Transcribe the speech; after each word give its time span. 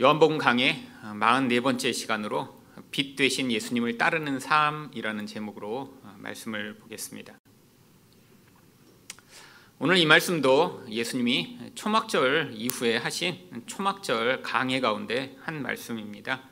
요한복음 0.00 0.38
강의 0.38 0.86
44번째 1.02 1.92
시간으로 1.92 2.56
빛 2.92 3.16
되신 3.16 3.50
예수님을 3.50 3.98
따르는 3.98 4.38
삶이라는 4.38 5.26
제목으로 5.26 5.92
말씀을 6.18 6.76
보겠습니다. 6.76 7.36
오늘 9.80 9.96
이 9.96 10.06
말씀도 10.06 10.84
예수님이 10.88 11.72
초막절 11.74 12.52
이후에 12.54 12.98
하신 12.98 13.64
초막절 13.66 14.42
강해 14.42 14.78
가운데 14.78 15.36
한 15.40 15.62
말씀입니다. 15.62 16.42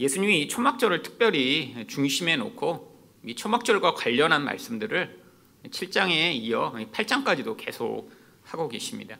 예수님이 0.00 0.40
이 0.40 0.48
초막절을 0.48 1.02
특별히 1.02 1.84
중심에 1.86 2.38
놓고 2.38 2.98
이 3.26 3.34
초막절과 3.34 3.92
관련한 3.92 4.42
말씀들을 4.44 5.20
7장에 5.66 6.32
이어 6.32 6.72
8장까지도 6.92 7.58
계속 7.58 8.10
하고 8.44 8.68
계십니다. 8.68 9.18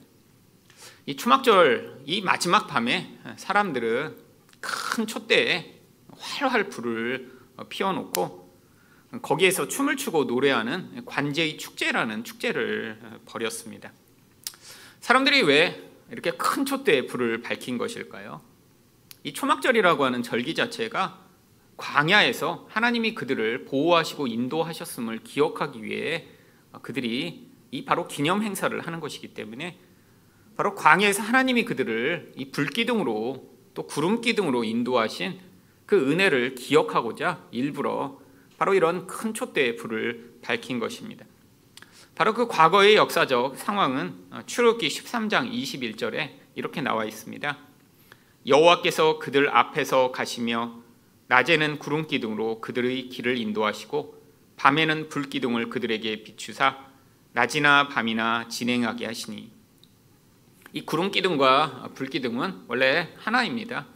이 1.09 1.17
초막절 1.17 2.03
이 2.05 2.21
마지막 2.21 2.67
밤에 2.67 3.19
사람들은 3.39 4.15
큰 4.61 5.07
촛대에 5.07 5.81
활활 6.19 6.69
불을 6.69 7.33
피워놓고 7.71 8.55
거기에서 9.23 9.69
춤을 9.69 9.97
추고 9.97 10.25
노래하는 10.25 11.07
관제의 11.07 11.57
축제라는 11.57 12.25
축제를 12.25 13.01
벌였습니다. 13.25 13.91
사람들이 15.01 15.41
왜 15.45 15.91
이렇게 16.11 16.33
큰 16.33 16.67
촛대에 16.67 17.07
불을 17.07 17.41
밝힌 17.41 17.79
것일까요? 17.79 18.43
이 19.25 19.33
초막절이라고 19.33 20.05
하는 20.05 20.23
절기 20.23 20.55
자체가 20.55 21.25
광야에서 21.79 22.67
하나님이 22.69 23.15
그들을 23.15 23.65
보호하시고 23.65 24.27
인도하셨음을 24.27 25.25
기억하기 25.25 25.83
위해 25.83 26.27
그들이 26.83 27.49
이 27.71 27.85
바로 27.87 28.07
기념 28.07 28.43
행사를 28.43 28.79
하는 28.87 29.01
것이기 29.01 29.29
때문에 29.33 29.88
바로 30.59 30.75
광야에서 30.75 31.23
하나님이 31.23 31.65
그들을 31.65 32.33
이 32.35 32.51
불기둥으로 32.51 33.49
또 33.75 33.87
구름 33.87 34.21
기둥으로 34.21 34.65
인도하신 34.65 35.39
그 35.87 36.11
은혜를 36.11 36.57
기억하고자 36.57 37.47
일부러 37.53 38.19
바로 38.59 38.75
이런 38.75 39.07
큰 39.07 39.35
촛대의 39.35 39.77
불을 39.77 40.41
밝힌 40.43 40.81
것입니다. 40.81 41.25
바로 42.17 42.35
그 42.35 42.49
과거의 42.49 42.97
역사적 42.97 43.57
상황은 43.57 44.17
출애굽기 44.47 44.89
13장 44.89 45.49
21절에 45.49 46.33
이렇게 46.57 46.81
나와 46.81 47.05
있습니다. 47.05 47.57
여호와께서 48.45 49.21
그들 49.21 49.57
앞에서 49.57 50.11
가시며 50.11 50.75
낮에는 51.29 51.79
구름 51.79 52.09
기둥으로 52.09 52.61
그들의 52.61 53.11
길을 53.11 53.39
인도하시고 53.39 54.21
밤에는 54.57 55.09
불 55.09 55.31
기둥을 55.31 55.71
그들에게 55.71 56.25
비추사 56.25 56.79
낮이나 57.33 57.87
밤이나 57.87 58.49
진행하게 58.49 59.07
하시니 59.07 59.58
이 60.73 60.83
구름 60.83 61.11
기둥과 61.11 61.91
불 61.95 62.09
기둥은 62.09 62.65
원래 62.69 63.09
하나입니다. 63.17 63.87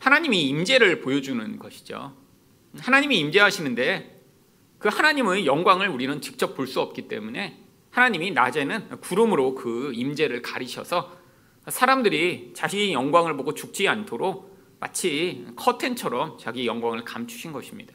하나님이 0.00 0.48
임재를 0.48 1.00
보여주는 1.00 1.58
것이죠. 1.58 2.14
하나님이 2.78 3.18
임재하시는데 3.20 4.20
그 4.78 4.88
하나님의 4.88 5.46
영광을 5.46 5.88
우리는 5.88 6.20
직접 6.20 6.54
볼 6.54 6.66
수 6.66 6.80
없기 6.80 7.08
때문에 7.08 7.58
하나님이 7.90 8.32
낮에는 8.32 9.00
구름으로 9.00 9.54
그 9.54 9.92
임재를 9.94 10.42
가리셔서 10.42 11.16
사람들이 11.68 12.52
자신의 12.54 12.92
영광을 12.92 13.36
보고 13.36 13.54
죽지 13.54 13.88
않도록 13.88 14.56
마치 14.80 15.46
커튼처럼 15.56 16.36
자기 16.38 16.66
영광을 16.66 17.04
감추신 17.04 17.52
것입니다. 17.52 17.94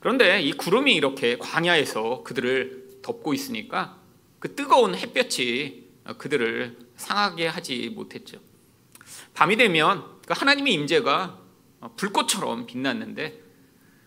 그런데 0.00 0.42
이 0.42 0.52
구름이 0.52 0.94
이렇게 0.94 1.38
광야에서 1.38 2.22
그들을 2.24 3.00
덮고 3.02 3.32
있으니까 3.32 3.98
그 4.38 4.54
뜨거운 4.54 4.94
햇볕이 4.94 5.85
그들을 6.18 6.76
상하게 6.96 7.46
하지 7.48 7.88
못했죠. 7.90 8.38
밤이 9.34 9.56
되면 9.56 10.04
그 10.26 10.34
하나님의 10.36 10.72
임재가 10.74 11.38
불꽃처럼 11.96 12.66
빛났는데 12.66 13.42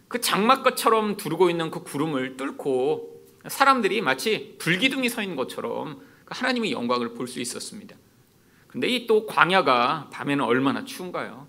그 0.08 0.22
장막것처럼 0.22 1.17
두르고 1.17 1.50
있는 1.50 1.69
그 1.72 1.83
구름을 1.83 2.36
뚫고 2.38 3.19
사람들이 3.47 4.01
마치 4.01 4.56
불기둥이 4.59 5.07
서 5.09 5.22
있는 5.22 5.35
것처럼 5.35 6.01
그 6.25 6.34
하나님의 6.35 6.72
영광을 6.72 7.13
볼 7.13 7.28
수 7.28 7.40
있었습니다. 7.40 7.96
근데 8.68 8.88
이 8.88 9.07
또 9.07 9.25
광야가 9.25 10.09
밤에는 10.12 10.44
얼마나 10.44 10.84
추운가요? 10.84 11.47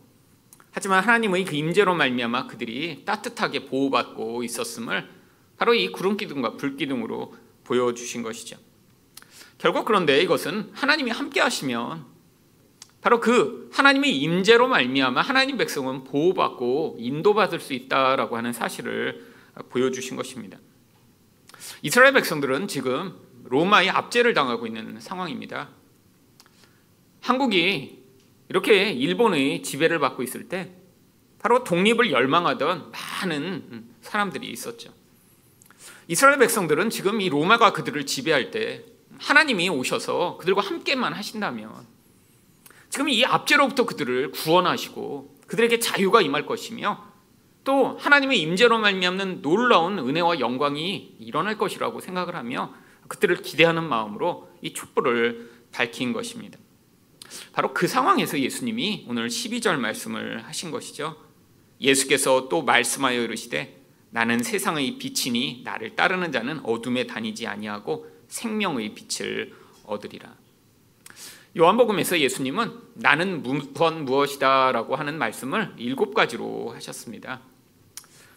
하지만 0.73 1.03
하나님의 1.03 1.45
그 1.45 1.57
임재로 1.57 1.95
말미암아 1.95 2.47
그들이 2.47 3.05
따뜻하게 3.05 3.67
보호받고 3.67 4.43
있었음을 4.45 5.09
바로 5.57 5.75
이 5.75 5.91
구름 5.91 6.17
기둥과 6.17 6.57
불 6.57 6.77
기둥으로 6.77 7.35
보여주신 7.65 8.23
것이죠. 8.23 8.57
결국 9.61 9.85
그런데 9.85 10.23
이것은 10.23 10.71
하나님이 10.73 11.11
함께 11.11 11.39
하시면 11.41 12.07
바로 13.03 13.21
그 13.21 13.69
하나님의 13.75 14.17
임재로 14.17 14.69
말미암아 14.69 15.21
하나님 15.21 15.59
백성은 15.59 16.05
보호받고 16.05 16.97
인도받을 16.99 17.61
수 17.61 17.75
있다라고 17.75 18.39
하는 18.39 18.55
사실을 18.55 19.27
보여주신 19.69 20.17
것입니다. 20.17 20.59
이스라엘 21.83 22.15
백성들은 22.15 22.69
지금 22.69 23.15
로마의 23.45 23.91
압제를 23.91 24.33
당하고 24.33 24.67
있는 24.67 24.99
상황입니다. 24.99 25.69
한국이 27.21 28.03
이렇게 28.49 28.93
일본의 28.93 29.63
지배를 29.63 29.99
받고 29.99 30.23
있을 30.23 30.49
때 30.49 30.73
바로 31.39 31.65
독립을 31.65 32.13
열망하던 32.13 32.93
많은 32.93 33.85
사람들이 34.01 34.49
있었죠. 34.51 34.95
이스라엘 36.09 36.39
백성들은 36.39 36.89
지금 36.89 37.21
이 37.21 37.29
로마가 37.29 37.75
그들을 37.75 38.07
지배할 38.07 38.51
때 38.51 38.85
하나님이 39.21 39.69
오셔서 39.69 40.39
그들과 40.39 40.63
함께만 40.63 41.13
하신다면 41.13 41.87
지금 42.89 43.09
이 43.09 43.25
압제로부터 43.25 43.87
그들을 43.87 44.33
구원하시고 44.33 45.41
그들에게 45.47 45.79
자유가 45.79 46.23
임할 46.23 46.47
것이며 46.47 47.09
또 47.63 47.97
하나님의 47.99 48.41
임재로 48.41 48.79
말미암는 48.79 49.43
놀라운 49.43 49.99
은혜와 49.99 50.41
영광이 50.41 51.17
일어날 51.21 51.59
것이라고 51.59 52.01
생각을 52.01 52.35
하며 52.35 52.75
그들을 53.09 53.43
기대하는 53.43 53.85
마음으로 53.89 54.51
이 54.63 54.73
촛불을 54.73 55.51
밝힌 55.73 56.13
것입니다. 56.13 56.59
바로 57.53 57.75
그 57.75 57.87
상황에서 57.87 58.41
예수님이 58.41 59.07
오늘 59.09 59.29
12절 59.29 59.77
말씀을 59.77 60.45
하신 60.47 60.71
것이죠. 60.71 61.17
예수께서 61.81 62.49
또 62.49 62.63
말씀하여 62.63 63.21
이르시되 63.23 63.81
나는 64.11 64.43
세상의 64.43 64.99
빛이니 64.99 65.63
나를 65.65 65.95
따르는 65.95 66.33
자는 66.33 66.61
어둠에 66.65 67.07
다니지 67.07 67.47
아니하고 67.47 68.07
생명의 68.31 68.95
빛을 68.95 69.53
얻으리라. 69.85 70.35
요한복음에서 71.59 72.21
예수님은 72.21 72.73
나는 72.95 73.43
무엇 73.43 73.93
무엇이다라고 73.93 74.95
하는 74.95 75.19
말씀을 75.19 75.75
일곱 75.79 76.15
가지로 76.15 76.73
하셨습니다. 76.75 77.41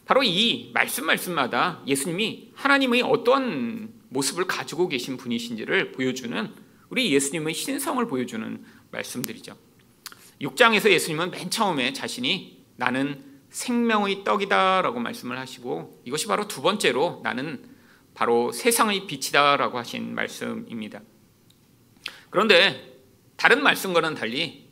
바로 0.05 0.23
이 0.23 0.71
말씀 0.73 1.05
말씀마다 1.05 1.81
예수님이 1.87 2.51
하나님의 2.55 3.03
어떠한 3.03 3.93
모습을 4.09 4.45
가지고 4.45 4.89
계신 4.89 5.15
분이신지를 5.15 5.91
보여주는 5.91 6.51
우리 6.89 7.13
예수님의 7.13 7.53
신성을 7.53 8.05
보여주는 8.07 8.65
말씀들이죠. 8.91 9.55
6장에서 10.41 10.89
예수님은 10.89 11.31
맨 11.31 11.49
처음에 11.49 11.93
자신이 11.93 12.63
나는 12.75 13.23
생명의 13.49 14.23
떡이다라고 14.23 14.99
말씀을 14.99 15.37
하시고 15.37 16.01
이것이 16.03 16.25
바로 16.27 16.47
두 16.47 16.61
번째로 16.63 17.21
나는 17.23 17.72
바로 18.13 18.51
세상의 18.51 19.07
빛이다라고 19.07 19.78
하신 19.78 20.13
말씀입니다. 20.16 21.01
그런데 22.29 23.00
다른 23.35 23.63
말씀과는 23.63 24.16
달리 24.16 24.69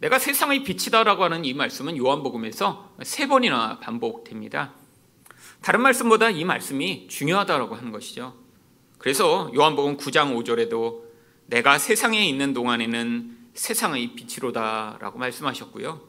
내가 0.00 0.18
세상의 0.18 0.64
빛이다라고 0.64 1.24
하는 1.24 1.44
이 1.44 1.54
말씀은 1.54 1.96
요한복음에서 1.96 2.96
세 3.02 3.26
번이나 3.26 3.78
반복됩니다. 3.80 4.74
다른 5.62 5.80
말씀보다 5.80 6.30
이 6.30 6.44
말씀이 6.44 7.08
중요하다라고 7.08 7.74
하는 7.74 7.90
것이죠. 7.90 8.34
그래서 8.98 9.50
요한복음 9.54 9.96
9장 9.96 10.36
5절에도 10.36 11.04
내가 11.46 11.78
세상에 11.78 12.26
있는 12.26 12.52
동안에는 12.52 13.38
세상의 13.54 14.14
빛이로다라고 14.14 15.18
말씀하셨고요. 15.18 16.00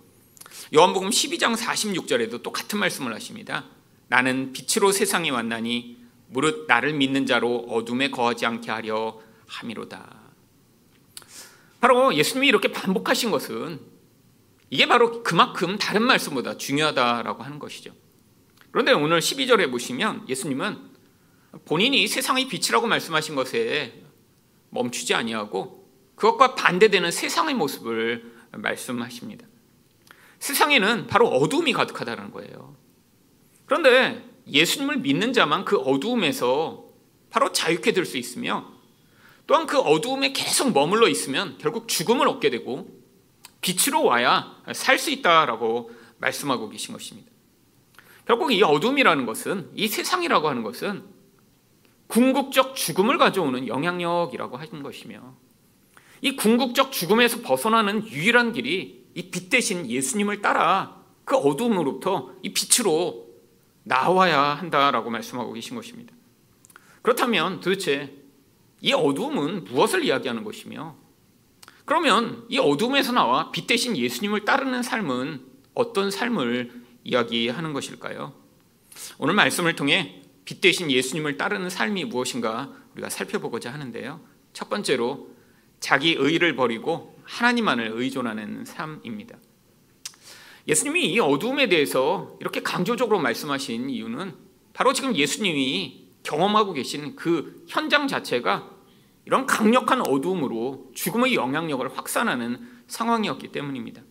요한복음 0.76 1.10
12장 1.10 1.56
46절에도 1.56 2.42
또 2.42 2.52
같은 2.52 2.80
말씀을 2.80 3.14
하십니다. 3.14 3.66
나는 4.08 4.52
빛으로 4.54 4.92
세상에 4.92 5.30
왔나니 5.30 6.05
무릇 6.28 6.66
나를 6.68 6.94
믿는 6.94 7.26
자로 7.26 7.66
어둠에 7.70 8.10
거하지 8.10 8.46
않게 8.46 8.72
하려 8.72 9.20
함이로다. 9.48 10.26
바로 11.80 12.16
예수님이 12.16 12.48
이렇게 12.48 12.72
반복하신 12.72 13.32
것은 13.32 13.80
이게 14.70 14.88
바로 14.88 15.24
그만큼 15.24 15.78
다른 15.78 16.04
말씀보다 16.04 16.58
중요하다라고 16.58 17.44
하는 17.44 17.60
것이죠. 17.60 17.94
그런데 18.72 18.92
오늘 18.92 19.20
12절에 19.20 19.72
보시면 19.72 20.28
예수님은 20.28 20.96
본인이 21.66 22.08
세상의 22.08 22.48
빛이라고 22.48 22.88
말씀하신 22.88 23.36
것에 23.36 24.04
멈추지 24.72 25.14
아니하고 25.14 25.88
그것과 26.16 26.56
반대되는 26.56 27.12
세상의 27.12 27.56
모습을 27.56 28.34
말씀하십니다. 28.52 29.46
세상에는 30.40 31.08
바로 31.08 31.28
어둠이 31.28 31.72
가득하다는 31.74 32.32
거예요. 32.32 32.76
그런데 33.66 34.35
예수님을 34.48 34.98
믿는 34.98 35.34
자만 35.34 35.66
그 35.66 35.78
어두움에서 35.78 36.86
바로 37.30 37.52
자유케 37.52 37.92
될 37.94 38.06
수 38.06 38.18
있으며 38.18 38.72
또한 39.48 39.66
그 39.68 39.80
어두움에 39.80 40.34
계속 40.34 40.74
머물러 40.74 41.08
있으면 41.08 41.58
결국 41.60 41.88
죽음을 41.88 42.28
얻게 42.28 42.50
되고 42.50 42.88
빛으로 43.62 44.04
와야 44.04 44.56
살 44.74 44.98
수 44.98 45.12
있다라고 45.12 45.92
말씀하고 46.18 46.70
계신 46.70 46.94
것입니다. 46.94 47.30
결국 48.26 48.52
이 48.52 48.64
어둠이라는 48.64 49.26
것은 49.26 49.70
이 49.76 49.88
세상이라고 49.88 50.50
하는 50.50 50.64
것은 50.64 51.04
궁극적 52.08 52.76
죽음을 52.76 53.18
가져오는 53.18 53.68
영향력이라고 53.68 54.58
하는 54.58 54.84
것이며 54.84 55.36
이 56.22 56.36
궁극적 56.36 56.92
죽음에서 56.92 57.42
벗어나는 57.42 58.08
유일한 58.08 58.54
길이 58.54 59.06
이 59.16 59.32
빛 59.32 59.50
대신 59.50 59.90
예수님을 59.90 60.42
따라 60.42 61.02
그 61.24 61.36
어둠으로부터 61.38 62.32
이 62.42 62.52
빛으로 62.54 63.25
나와야 63.86 64.42
한다라고 64.42 65.10
말씀하고 65.10 65.54
계신 65.54 65.76
것입니다. 65.76 66.14
그렇다면 67.02 67.62
도대체 67.62 68.14
이 68.82 68.92
어둠은 68.92 69.64
무엇을 69.66 70.04
이야기하는 70.04 70.44
것이며 70.44 70.96
그러면 71.86 72.46
이 72.50 72.58
어둠에서 72.58 73.12
나와 73.12 73.52
빛 73.52 73.68
대신 73.68 73.96
예수님을 73.96 74.44
따르는 74.44 74.82
삶은 74.82 75.46
어떤 75.76 76.10
삶을 76.10 76.72
이야기하는 77.04 77.74
것일까요? 77.74 78.34
오늘 79.20 79.36
말씀을 79.36 79.76
통해 79.76 80.24
빛 80.46 80.62
대신 80.62 80.90
예수님을 80.90 81.38
따르는 81.38 81.70
삶이 81.70 82.06
무엇인가 82.06 82.74
우리가 82.94 83.10
살펴보고자 83.10 83.72
하는데요. 83.72 84.20
첫 84.54 84.70
번째로 84.70 85.30
자기 85.80 86.16
의를 86.18 86.56
버리고 86.56 87.20
하나님만을 87.24 87.92
의존하는 87.94 88.66
삶입니다. 88.66 89.38
예수님이 90.68 91.06
이 91.08 91.20
어둠에 91.20 91.70
대해서 91.70 92.38
이렇게 92.40 92.62
강조적으로 92.62 93.20
말씀하신 93.20 93.90
이유는 93.90 94.34
바로 94.74 94.94
지금 94.94 95.16
예수님이 95.16 96.08
경험하고 96.24 96.74
계신 96.74 97.16
그 97.16 97.64
현장 97.68 98.08
자체가 98.08 98.72
이런 99.26 99.46
강력한 99.46 100.02
어둠으로 100.02 100.92
죽음의 100.94 101.36
영향력을 101.36 101.98
확산하는 101.98 102.60
상황이었기 102.88 103.52
때문입니다. 103.52 104.02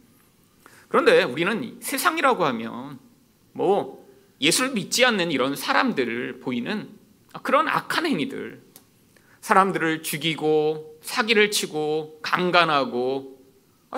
그런데 0.88 1.24
우리는 1.24 1.78
세상이라고 1.80 2.44
하면 2.44 2.98
뭐 3.52 4.04
예수를 4.40 4.72
믿지 4.72 5.04
않는 5.04 5.30
이런 5.30 5.56
사람들을 5.56 6.40
보이는 6.40 6.88
그런 7.42 7.68
악한 7.68 8.06
행위들, 8.06 8.62
사람들을 9.40 10.02
죽이고 10.02 10.98
사기를 11.02 11.50
치고 11.50 12.20
강간하고 12.22 13.33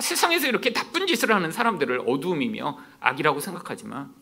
세상에서 0.01 0.47
이렇게 0.47 0.73
나쁜 0.73 1.07
짓을 1.07 1.33
하는 1.33 1.51
사람들을 1.51 2.01
어두움이며 2.05 2.77
악이라고 2.99 3.39
생각하지만 3.39 4.13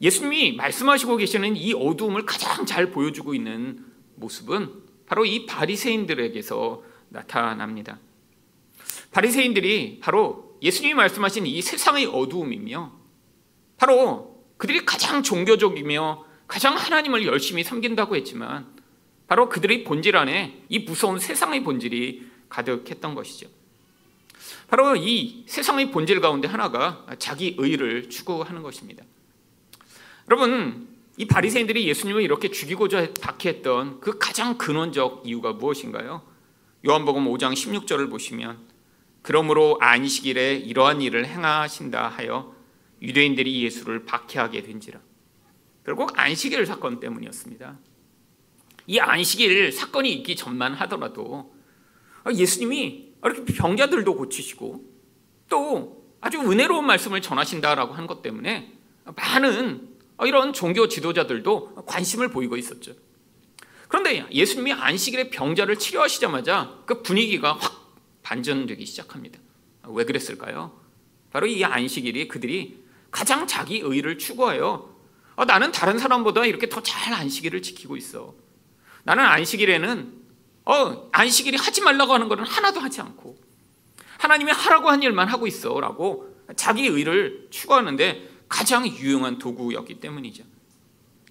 예수님이 0.00 0.52
말씀하시고 0.56 1.16
계시는 1.16 1.56
이 1.56 1.72
어두움을 1.74 2.26
가장 2.26 2.66
잘 2.66 2.90
보여주고 2.90 3.34
있는 3.34 3.84
모습은 4.16 4.72
바로 5.06 5.24
이 5.24 5.46
바리새인들에게서 5.46 6.82
나타납니다. 7.10 7.98
바리새인들이 9.12 10.00
바로 10.00 10.58
예수님이 10.62 10.94
말씀하신 10.94 11.46
이 11.46 11.62
세상의 11.62 12.06
어두움이며 12.06 12.92
바로 13.76 14.44
그들이 14.56 14.84
가장 14.84 15.22
종교적이며 15.22 16.24
가장 16.46 16.76
하나님을 16.76 17.26
열심히 17.26 17.62
섬긴다고 17.64 18.16
했지만 18.16 18.66
바로 19.26 19.48
그들의 19.48 19.84
본질 19.84 20.16
안에 20.16 20.64
이 20.68 20.80
무서운 20.80 21.18
세상의 21.18 21.62
본질이 21.62 22.26
가득했던 22.48 23.14
것이죠. 23.14 23.48
바로 24.72 24.96
이 24.96 25.44
세상의 25.46 25.90
본질 25.90 26.22
가운데 26.22 26.48
하나가 26.48 27.04
자기 27.18 27.54
의를 27.58 28.08
추구하는 28.08 28.62
것입니다. 28.62 29.04
여러분, 30.30 30.88
이 31.18 31.26
바리새인들이 31.26 31.86
예수님을 31.88 32.22
이렇게 32.22 32.50
죽이고자 32.50 33.12
박해했던 33.20 34.00
그 34.00 34.16
가장 34.18 34.56
근원적 34.56 35.24
이유가 35.26 35.52
무엇인가요? 35.52 36.22
요한복음 36.88 37.26
5장 37.26 37.52
16절을 37.52 38.08
보시면 38.08 38.66
그러므로 39.20 39.76
안식일에 39.78 40.54
이러한 40.54 41.02
일을 41.02 41.26
행하신다 41.26 42.08
하여 42.08 42.56
유대인들이 43.02 43.62
예수를 43.64 44.06
박해하게 44.06 44.62
된지라. 44.62 45.00
결국 45.84 46.18
안식일 46.18 46.64
사건 46.64 46.98
때문이었습니다. 46.98 47.78
이 48.86 48.98
안식일 48.98 49.70
사건이 49.70 50.10
있기 50.14 50.34
전만 50.34 50.72
하더라도 50.72 51.54
예수님이 52.34 53.11
이렇게 53.24 53.44
병자들도 53.54 54.14
고치시고 54.16 54.84
또 55.48 56.04
아주 56.20 56.38
은혜로운 56.38 56.86
말씀을 56.86 57.20
전하신다라고 57.22 57.94
한 57.94 58.06
것 58.06 58.22
때문에 58.22 58.72
많은 59.16 59.88
이런 60.24 60.52
종교 60.52 60.86
지도자들도 60.88 61.84
관심을 61.86 62.28
보이고 62.28 62.56
있었죠. 62.56 62.92
그런데 63.88 64.24
예수님이 64.32 64.72
안식일에 64.72 65.30
병자를 65.30 65.78
치료하시자마자 65.78 66.82
그 66.86 67.02
분위기가 67.02 67.52
확 67.54 67.92
반전되기 68.22 68.86
시작합니다. 68.86 69.38
왜 69.88 70.04
그랬을까요? 70.04 70.80
바로 71.32 71.46
이 71.46 71.64
안식일이 71.64 72.28
그들이 72.28 72.82
가장 73.10 73.46
자기 73.46 73.80
의를 73.80 74.16
추구하여 74.18 74.90
어, 75.34 75.44
나는 75.44 75.72
다른 75.72 75.98
사람보다 75.98 76.46
이렇게 76.46 76.68
더 76.68 76.80
잘 76.82 77.12
안식일을 77.14 77.62
지키고 77.62 77.96
있어. 77.96 78.34
나는 79.02 79.24
안식일에는 79.24 80.21
어, 80.64 81.08
안식일이 81.12 81.56
하지 81.56 81.80
말라고 81.80 82.14
하는 82.14 82.28
것은 82.28 82.44
하나도 82.44 82.80
하지 82.80 83.00
않고 83.00 83.36
하나님이 84.18 84.52
하라고 84.52 84.90
한 84.90 85.02
일만 85.02 85.28
하고 85.28 85.46
있어라고 85.46 86.32
자기 86.56 86.86
의를 86.86 87.48
추구하는데 87.50 88.28
가장 88.48 88.86
유용한 88.86 89.38
도구였기 89.38 90.00
때문이죠. 90.00 90.44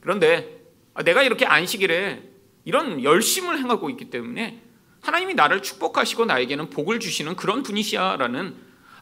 그런데 0.02 0.62
내가 1.06 1.22
이렇게 1.22 1.46
안식일에 1.46 2.30
이런 2.66 3.04
열심을 3.04 3.60
행하고 3.60 3.90
있기 3.92 4.10
때문에 4.10 4.62
하나님이 5.02 5.36
나를 5.36 5.62
축복하시고 5.62 6.26
나에게는 6.26 6.70
복을 6.70 7.00
주시는 7.00 7.36
그런 7.36 7.64
분이시야라는 7.64 8.56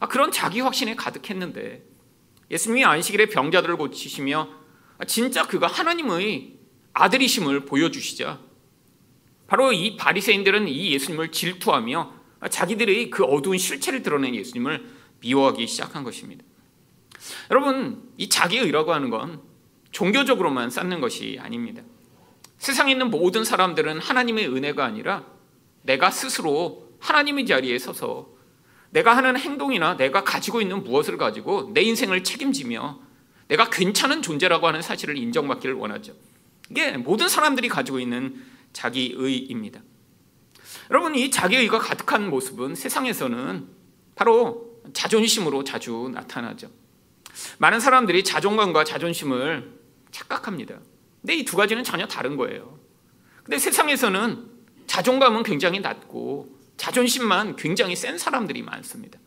그런 0.08 0.30
자기 0.30 0.60
확신에 0.60 0.94
가득했는데 0.94 1.82
예수님이 2.50 2.84
안식일에 2.84 3.26
병자들을 3.26 3.76
고치시며 3.76 4.48
진짜 5.06 5.46
그가 5.46 5.66
하나님의 5.66 6.56
아들이심을 6.92 7.66
보여주시자 7.66 8.40
바로 9.50 9.72
이 9.72 9.96
바리새인들은 9.96 10.68
이 10.68 10.92
예수님을 10.92 11.32
질투하며 11.32 12.12
자기들의 12.50 13.10
그 13.10 13.24
어두운 13.24 13.58
실체를 13.58 14.00
드러낸 14.00 14.32
예수님을 14.36 14.88
미워하기 15.18 15.66
시작한 15.66 16.04
것입니다. 16.04 16.44
여러분, 17.50 18.00
이 18.16 18.28
자기의라고 18.28 18.94
하는 18.94 19.10
건 19.10 19.40
종교적으로만 19.90 20.70
쌓는 20.70 21.00
것이 21.00 21.36
아닙니다. 21.42 21.82
세상에 22.58 22.92
있는 22.92 23.10
모든 23.10 23.42
사람들은 23.42 23.98
하나님의 23.98 24.46
은혜가 24.46 24.84
아니라 24.84 25.26
내가 25.82 26.12
스스로 26.12 26.88
하나님의 27.00 27.44
자리에 27.44 27.76
서서 27.80 28.28
내가 28.90 29.16
하는 29.16 29.36
행동이나 29.36 29.96
내가 29.96 30.22
가지고 30.22 30.60
있는 30.60 30.84
무엇을 30.84 31.18
가지고 31.18 31.72
내 31.74 31.80
인생을 31.80 32.22
책임지며 32.22 33.00
내가 33.48 33.68
괜찮은 33.68 34.22
존재라고 34.22 34.68
하는 34.68 34.80
사실을 34.80 35.16
인정받기를 35.16 35.74
원하죠. 35.74 36.14
이게 36.70 36.96
모든 36.96 37.28
사람들이 37.28 37.68
가지고 37.68 37.98
있는 37.98 38.48
자기의입니다. 38.72 39.80
여러분, 40.90 41.14
이 41.14 41.30
자기의가 41.30 41.78
가득한 41.78 42.30
모습은 42.30 42.74
세상에서는 42.74 43.68
바로 44.14 44.80
자존심으로 44.92 45.64
자주 45.64 46.10
나타나죠. 46.12 46.70
많은 47.58 47.80
사람들이 47.80 48.24
자존감과 48.24 48.84
자존심을 48.84 49.78
착각합니다. 50.10 50.78
근데 51.20 51.34
이 51.36 51.44
두 51.44 51.56
가지는 51.56 51.84
전혀 51.84 52.06
다른 52.06 52.36
거예요. 52.36 52.78
근데 53.44 53.58
세상에서는 53.58 54.48
자존감은 54.86 55.42
굉장히 55.44 55.80
낮고 55.80 56.58
자존심만 56.76 57.56
굉장히 57.56 57.94
센 57.94 58.18
사람들이 58.18 58.62
많습니다. 58.62 59.18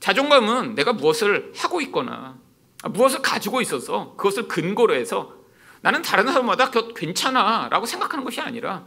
자존감은 0.00 0.74
내가 0.74 0.92
무엇을 0.92 1.52
하고 1.56 1.80
있거나 1.82 2.38
무엇을 2.84 3.20
가지고 3.22 3.60
있어서 3.60 4.14
그것을 4.16 4.48
근거로 4.48 4.94
해서 4.94 5.41
나는 5.82 6.00
다른 6.00 6.26
사람마다 6.26 6.70
괜찮아 6.70 7.68
라고 7.68 7.86
생각하는 7.86 8.24
것이 8.24 8.40
아니라 8.40 8.86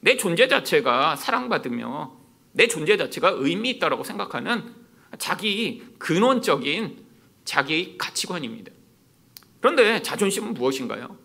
내 0.00 0.16
존재 0.16 0.48
자체가 0.48 1.16
사랑받으며 1.16 2.18
내 2.52 2.66
존재 2.66 2.96
자체가 2.96 3.34
의미 3.36 3.70
있다고 3.70 4.02
생각하는 4.02 4.74
자기 5.18 5.84
근원적인 5.98 7.04
자기의 7.44 7.98
가치관입니다. 7.98 8.72
그런데 9.60 10.00
자존심은 10.02 10.54
무엇인가요? 10.54 11.16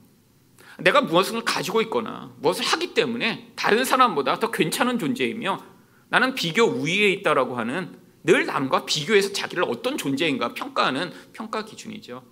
내가 0.80 1.02
무엇을 1.02 1.44
가지고 1.46 1.82
있거나 1.84 2.34
무엇을 2.42 2.66
하기 2.66 2.94
때문에 2.94 3.54
다른 3.56 3.86
사람보다 3.86 4.40
더 4.40 4.52
괜찮은 4.52 5.00
존재이며 5.00 5.64
나는 6.10 6.36
비교 6.36 6.64
우위에 6.64 7.12
있다라고 7.12 7.58
하는 7.58 7.98
늘 8.24 8.46
남과 8.46 8.86
비교해서 8.86 9.32
자기를 9.32 9.64
어떤 9.68 9.98
존재인가 9.98 10.54
평가하는 10.54 11.14
평가 11.32 11.64
기준이죠. 11.64 12.24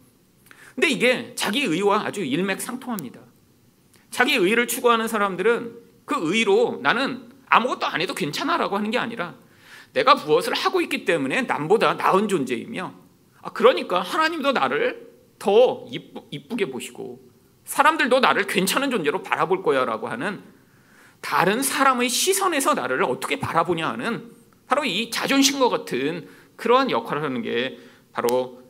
근데 0.76 0.90
이게 0.90 1.34
자기 1.36 1.64
의와 1.64 2.06
아주 2.06 2.24
일맥상통합니다. 2.24 3.20
자기 4.10 4.36
의를 4.36 4.68
추구하는 4.68 5.08
사람들은 5.08 5.78
그 6.06 6.16
의로 6.20 6.80
나는 6.82 7.30
아무것도 7.48 7.86
안 7.86 8.02
해도 8.02 8.14
괜찮아라고 8.14 8.78
하는 8.78 8.92
게 8.92 8.98
아니라 8.98 9.36
내가 9.94 10.16
무엇을 10.16 10.54
하고 10.54 10.82
있기 10.82 11.06
때문에 11.06 11.44
남보다 11.44 11.94
나은 11.94 12.28
존재이며 12.28 12.94
아, 13.42 13.50
그러니까 13.52 14.02
하나님도 14.02 14.54
나를 14.54 15.14
더 15.38 15.86
이쁘, 15.90 16.28
이쁘게 16.32 16.72
보시고 16.72 17.30
사람들도 17.66 18.20
나를 18.20 18.48
괜찮은 18.48 18.90
존재로 18.90 19.22
바라볼 19.24 19.64
거야라고 19.64 20.08
하는 20.08 20.42
다른 21.22 21.62
사람의 21.62 22.10
시선에서 22.10 22.74
나를 22.74 23.04
어떻게 23.04 23.40
바라보냐 23.40 23.88
하는 23.88 24.32
바로 24.68 24.84
이 24.84 25.10
자존심과 25.10 25.70
같은 25.70 26.28
그러한 26.56 26.92
역할을 26.92 27.24
하는 27.24 27.42
게 27.42 27.80
바로 28.12 28.62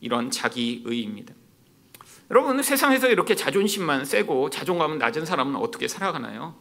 이런 0.00 0.30
자기의입니다. 0.30 1.34
여러분 2.30 2.62
세상에서 2.62 3.08
이렇게 3.08 3.34
자존심만 3.34 4.04
세고 4.04 4.50
자존감은 4.50 4.98
낮은 4.98 5.24
사람은 5.24 5.56
어떻게 5.56 5.86
살아가나요? 5.86 6.56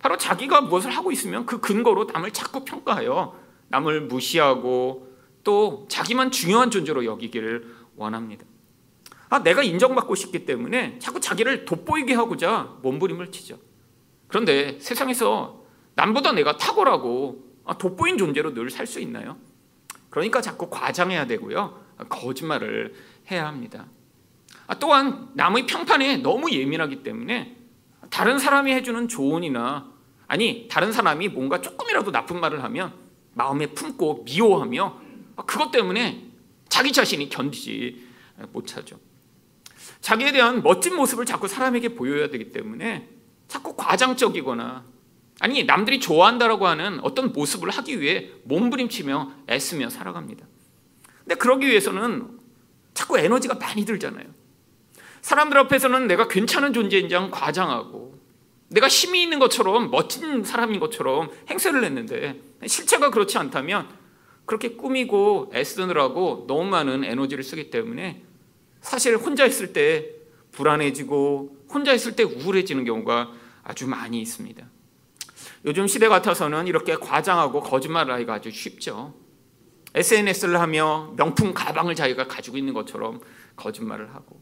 바로 0.00 0.16
자기가 0.16 0.62
무엇을 0.62 0.90
하고 0.90 1.12
있으면 1.12 1.46
그 1.46 1.60
근거로 1.60 2.04
남을 2.04 2.32
자꾸 2.32 2.64
평가하여 2.64 3.38
남을 3.68 4.02
무시하고 4.02 5.08
또 5.44 5.86
자기만 5.88 6.30
중요한 6.30 6.70
존재로 6.70 7.04
여기기를 7.04 7.72
원합니다. 7.96 8.44
아, 9.28 9.42
내가 9.42 9.62
인정받고 9.62 10.14
싶기 10.16 10.44
때문에 10.44 10.98
자꾸 10.98 11.20
자기를 11.20 11.64
돋보이게 11.66 12.14
하고자 12.14 12.78
몸부림을 12.82 13.30
치죠. 13.30 13.58
그런데 14.26 14.78
세상에서 14.80 15.62
남보다 15.94 16.32
내가 16.32 16.56
탁월하고 16.56 17.44
아, 17.64 17.78
돋보인 17.78 18.18
존재로 18.18 18.54
늘 18.54 18.70
살 18.70 18.86
수 18.86 18.98
있나요? 19.00 19.36
그러니까 20.08 20.40
자꾸 20.40 20.68
과장해야 20.68 21.26
되고요. 21.28 21.78
거짓말을 22.08 22.94
해야 23.30 23.46
합니다. 23.46 23.86
아, 24.70 24.78
또한 24.78 25.28
남의 25.34 25.66
평판에 25.66 26.18
너무 26.18 26.48
예민하기 26.52 27.02
때문에 27.02 27.56
다른 28.08 28.38
사람이 28.38 28.72
해주는 28.72 29.08
조언이나 29.08 29.90
아니 30.28 30.68
다른 30.70 30.92
사람이 30.92 31.26
뭔가 31.30 31.60
조금이라도 31.60 32.12
나쁜 32.12 32.38
말을 32.38 32.62
하면 32.62 32.92
마음에 33.34 33.66
품고 33.66 34.22
미워하며 34.26 35.00
아, 35.34 35.42
그것 35.42 35.72
때문에 35.72 36.24
자기 36.68 36.92
자신이 36.92 37.30
견디지 37.30 38.10
못하죠. 38.52 39.00
자기에 40.02 40.30
대한 40.30 40.62
멋진 40.62 40.94
모습을 40.94 41.26
자꾸 41.26 41.48
사람에게 41.48 41.96
보여야 41.96 42.30
되기 42.30 42.52
때문에 42.52 43.08
자꾸 43.48 43.74
과장적이거나 43.74 44.84
아니 45.40 45.64
남들이 45.64 45.98
좋아한다라고 45.98 46.68
하는 46.68 47.00
어떤 47.00 47.32
모습을 47.32 47.70
하기 47.70 48.00
위해 48.00 48.30
몸부림치며 48.44 49.32
애쓰며 49.50 49.90
살아갑니다. 49.90 50.46
근데 51.24 51.34
그러기 51.34 51.66
위해서는 51.66 52.38
자꾸 52.94 53.18
에너지가 53.18 53.54
많이 53.54 53.84
들잖아요. 53.84 54.38
사람들 55.22 55.58
앞에서는 55.58 56.06
내가 56.06 56.28
괜찮은 56.28 56.72
존재인지 56.72 57.14
과장하고 57.30 58.18
내가 58.68 58.88
힘이 58.88 59.22
있는 59.22 59.38
것처럼 59.38 59.90
멋진 59.90 60.44
사람인 60.44 60.80
것처럼 60.80 61.30
행세를 61.48 61.84
했는데 61.84 62.40
실체가 62.66 63.10
그렇지 63.10 63.36
않다면 63.38 63.88
그렇게 64.46 64.70
꾸미고 64.70 65.52
애쓰느라고 65.54 66.44
너무 66.48 66.64
많은 66.64 67.04
에너지를 67.04 67.44
쓰기 67.44 67.70
때문에 67.70 68.22
사실 68.80 69.16
혼자 69.16 69.44
있을 69.44 69.72
때 69.72 70.10
불안해지고 70.52 71.66
혼자 71.68 71.92
있을 71.92 72.16
때 72.16 72.22
우울해지는 72.22 72.84
경우가 72.84 73.32
아주 73.62 73.86
많이 73.86 74.20
있습니다. 74.20 74.66
요즘 75.66 75.86
시대 75.86 76.08
같아서는 76.08 76.66
이렇게 76.66 76.96
과장하고 76.96 77.60
거짓말을 77.60 78.12
하기가 78.14 78.34
아주 78.34 78.50
쉽죠. 78.50 79.14
SNS를 79.94 80.60
하며 80.60 81.12
명품 81.16 81.52
가방을 81.52 81.94
자기가 81.94 82.26
가지고 82.26 82.56
있는 82.56 82.72
것처럼 82.72 83.20
거짓말을 83.56 84.14
하고 84.14 84.40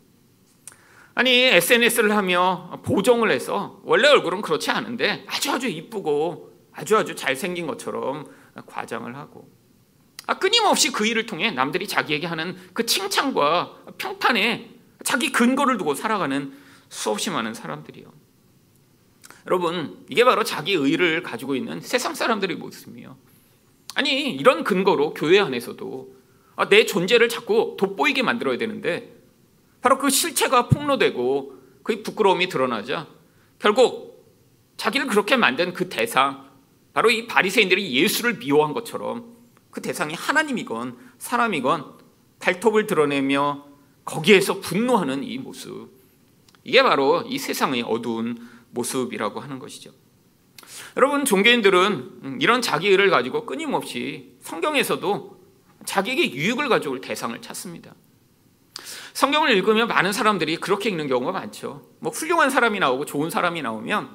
아니 1.19 1.33
SNS를 1.43 2.17
하며 2.17 2.81
보정을 2.85 3.33
해서 3.33 3.81
원래 3.83 4.07
얼굴은 4.07 4.41
그렇지 4.41 4.71
않은데 4.71 5.25
아주 5.27 5.51
아주 5.51 5.67
이쁘고 5.67 6.53
아주 6.71 6.97
아주 6.97 7.17
잘생긴 7.17 7.67
것처럼 7.67 8.25
과장을 8.67 9.17
하고 9.17 9.51
아, 10.29 10.39
끊임없이 10.39 10.93
그 10.93 11.07
일을 11.07 11.27
통해 11.27 11.51
남들이 11.51 11.89
자기에게 11.89 12.29
하는 12.29 12.57
그 12.73 12.87
칭찬과 12.87 13.79
평판에 13.99 14.71
자기 15.03 15.33
근거를 15.33 15.77
두고 15.77 15.95
살아가는 15.95 16.53
수없이 16.89 17.31
많은 17.31 17.53
사람들이요. 17.53 18.13
여러분, 19.49 20.05
이게 20.09 20.23
바로 20.23 20.45
자기 20.45 20.75
의를 20.75 21.25
가지고 21.25 21.57
있는 21.57 21.81
세상 21.81 22.15
사람들의 22.15 22.57
모습이에요. 22.59 23.17
아니, 23.97 24.33
이런 24.35 24.63
근거로 24.63 25.15
교회 25.15 25.41
안에서도 25.41 26.15
아, 26.55 26.69
내 26.69 26.87
존재를 26.87 27.29
자꾸 27.29 27.77
돋보이게 27.77 28.23
만들어야 28.23 28.57
되는데 28.57 29.18
바로 29.81 29.99
그 29.99 30.11
실체가 30.11 30.69
폭로되고 30.69 31.55
그 31.83 32.03
부끄러움이 32.03 32.49
드러나자 32.49 33.07
결국 33.59 34.09
자기를 34.77 35.07
그렇게 35.07 35.37
만든 35.37 35.73
그 35.73 35.89
대상 35.89 36.49
바로 36.93 37.11
이 37.11 37.27
바리새인들이 37.27 37.95
예수를 37.95 38.39
미워한 38.39 38.75
것처럼 38.75 39.37
그 39.71 39.81
대상이 39.83 40.15
하나님이건 40.15 40.97
사람이건 41.19 41.99
발톱을 42.41 42.87
드러내며 42.87 43.65
거기에서 44.05 44.61
분노하는 44.61 45.23
이 45.25 45.39
모습 45.39 45.91
이게 46.65 46.83
바로 46.83 47.23
이 47.27 47.39
세상의 47.39 47.83
어두운 47.83 48.37
모습이라고 48.71 49.41
하는 49.41 49.59
것이죠. 49.59 49.91
여러분 50.97 51.25
종교인들은 51.25 52.39
이런 52.41 52.63
자기의를 52.63 53.11
가지고 53.11 53.47
끊임없이 53.47 54.37
성경에서도 54.41 55.39
자기에게 55.85 56.33
유익을 56.33 56.69
가져올 56.69 57.01
대상을 57.01 57.41
찾습니다. 57.41 57.95
성경을 59.19 59.51
읽으면 59.51 59.89
많은 59.89 60.13
사람들이 60.13 60.59
그렇게 60.59 60.91
읽는 60.91 61.09
경우가 61.09 61.33
많죠. 61.33 61.83
뭐 61.99 62.13
훌륭한 62.13 62.51
사람이 62.51 62.79
나오고 62.79 63.05
좋은 63.05 63.31
사람이 63.31 63.63
나오면 63.63 64.11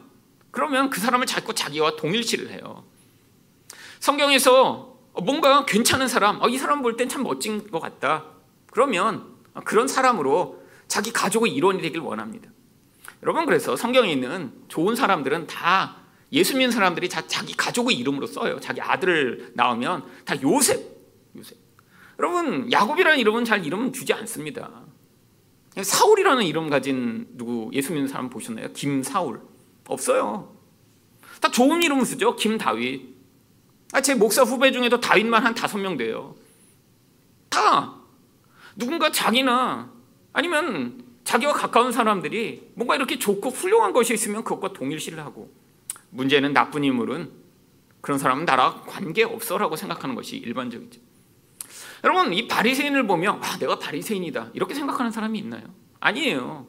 그러면 0.49 0.89
그 0.89 1.01
사람을 1.01 1.25
자꾸 1.25 1.53
자기와 1.53 1.97
동일시를 1.97 2.51
해요. 2.51 2.85
성경에서 3.99 4.95
뭔가 5.21 5.65
괜찮은 5.65 6.07
사람, 6.07 6.41
어, 6.41 6.47
이 6.47 6.57
사람 6.57 6.81
볼 6.81 6.95
땐 6.95 7.09
참 7.09 7.23
멋진 7.23 7.69
것 7.69 7.81
같다. 7.81 8.23
그러면 8.71 9.25
그런 9.65 9.89
사람으로 9.89 10.63
자기 10.87 11.11
가족의 11.11 11.53
일원이 11.53 11.81
되길 11.81 11.99
원합니다. 11.99 12.49
여러분 13.23 13.45
그래서 13.45 13.75
성경에 13.75 14.09
있는 14.09 14.53
좋은 14.69 14.95
사람들은 14.95 15.47
다 15.47 15.97
예수 16.31 16.53
믿는 16.53 16.71
사람들이 16.71 17.09
다 17.09 17.27
자기 17.27 17.57
가족의 17.57 17.97
이름으로 17.97 18.25
써요. 18.25 18.57
자기 18.61 18.79
아들을 18.79 19.51
나오면 19.55 20.05
다 20.23 20.41
요셉, 20.41 20.79
요셉. 21.35 21.57
여러분 22.19 22.71
야곱이라는 22.71 23.19
이름은 23.19 23.43
잘 23.43 23.65
이름 23.65 23.91
주지 23.91 24.13
않습니다. 24.13 24.82
사울이라는 25.81 26.45
이름 26.45 26.69
가진 26.69 27.27
누구 27.31 27.69
예수 27.73 27.93
믿는 27.93 28.07
사람 28.07 28.29
보셨나요? 28.29 28.71
김사울 28.73 29.41
없어요. 29.87 30.55
다 31.41 31.49
좋은 31.49 31.81
이름을 31.81 32.05
쓰죠. 32.05 32.35
김다윗. 32.35 33.13
아, 33.91 34.01
제 34.01 34.15
목사 34.15 34.43
후배 34.43 34.71
중에도 34.71 34.99
다윗만 34.99 35.43
한 35.43 35.53
다섯 35.55 35.77
명 35.77 35.97
돼요. 35.97 36.35
다 37.49 37.95
누군가 38.75 39.11
자기나 39.11 39.91
아니면 40.31 41.03
자기와 41.23 41.53
가까운 41.53 41.91
사람들이 41.91 42.71
뭔가 42.75 42.95
이렇게 42.95 43.17
좋고 43.17 43.49
훌륭한 43.49 43.93
것이 43.93 44.13
있으면 44.13 44.43
그것과 44.43 44.73
동일시를 44.73 45.19
하고 45.19 45.51
문제는 46.09 46.53
나쁜 46.53 46.83
인물은 46.83 47.31
그런 48.01 48.19
사람은 48.19 48.45
나랑 48.45 48.83
관계 48.85 49.23
없어라고 49.23 49.75
생각하는 49.75 50.15
것이 50.15 50.37
일반적이죠. 50.37 50.99
여러분 52.03 52.33
이 52.33 52.47
바리새인을 52.47 53.07
보면 53.07 53.39
아, 53.41 53.57
내가 53.57 53.79
바리새인이다 53.79 54.51
이렇게 54.53 54.73
생각하는 54.73 55.11
사람이 55.11 55.39
있나요? 55.39 55.63
아니에요. 55.99 56.67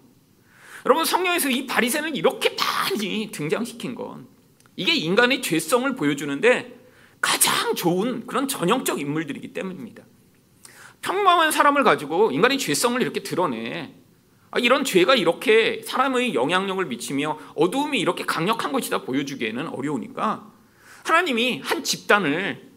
여러분 0.87 1.05
성경에서 1.05 1.51
이 1.51 1.67
바리새인을 1.67 2.17
이렇게 2.17 2.55
많이 2.57 3.31
등장시킨 3.33 3.95
건 3.95 4.29
이게 4.77 4.95
인간의 4.95 5.43
죄성을 5.43 5.93
보여주는데 5.97 6.79
가장 7.21 7.75
좋은 7.75 8.27
그런 8.27 8.47
전형적 8.47 9.01
인물들이기 9.01 9.53
때문입니다. 9.53 10.05
평범한 11.01 11.51
사람을 11.51 11.83
가지고 11.85 12.31
인간의 12.31 12.59
죄성을 12.59 13.01
이렇게 13.01 13.23
드러내 13.23 13.95
아, 14.53 14.59
이런 14.61 14.85
죄가 14.85 15.17
이렇게 15.17 15.83
사람의 15.85 16.35
영향력을 16.35 16.85
미치며 16.85 17.39
어두움이 17.57 17.99
이렇게 17.99 18.25
강력한 18.25 18.71
것이다 18.71 19.03
보여주기에는 19.03 19.67
어려우니까 19.69 20.53
하나님이 21.05 21.61
한 21.65 21.83
집단을 21.83 22.71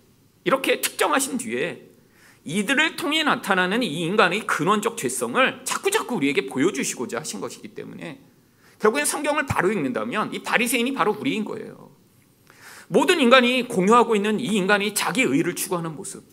이렇게 0.43 0.81
특정하신 0.81 1.37
뒤에 1.37 1.86
이들을 2.47 2.95
통해 2.95 3.23
나타나는 3.23 3.83
이 3.83 4.03
인간의 4.03 4.47
근원적 4.47 4.95
죄성을 4.95 5.61
자꾸자꾸 5.65 6.15
우리에게 6.15 6.47
보여주시고자 6.47 7.19
하신 7.19 7.41
것이기 7.41 7.75
때문에 7.75 8.21
결국엔 8.79 9.05
성경을 9.05 9.45
바로 9.45 9.69
읽는다면 9.69 10.33
이 10.33 10.41
바리새인이 10.43 10.93
바로 10.93 11.11
우리인 11.19 11.43
거예요. 11.43 11.91
모든 12.87 13.19
인간이 13.19 13.67
공유하고 13.67 14.15
있는 14.15 14.39
이 14.39 14.45
인간이 14.45 14.93
자기 14.93 15.23
의를 15.23 15.55
추구하는 15.55 15.97
모습, 15.97 16.23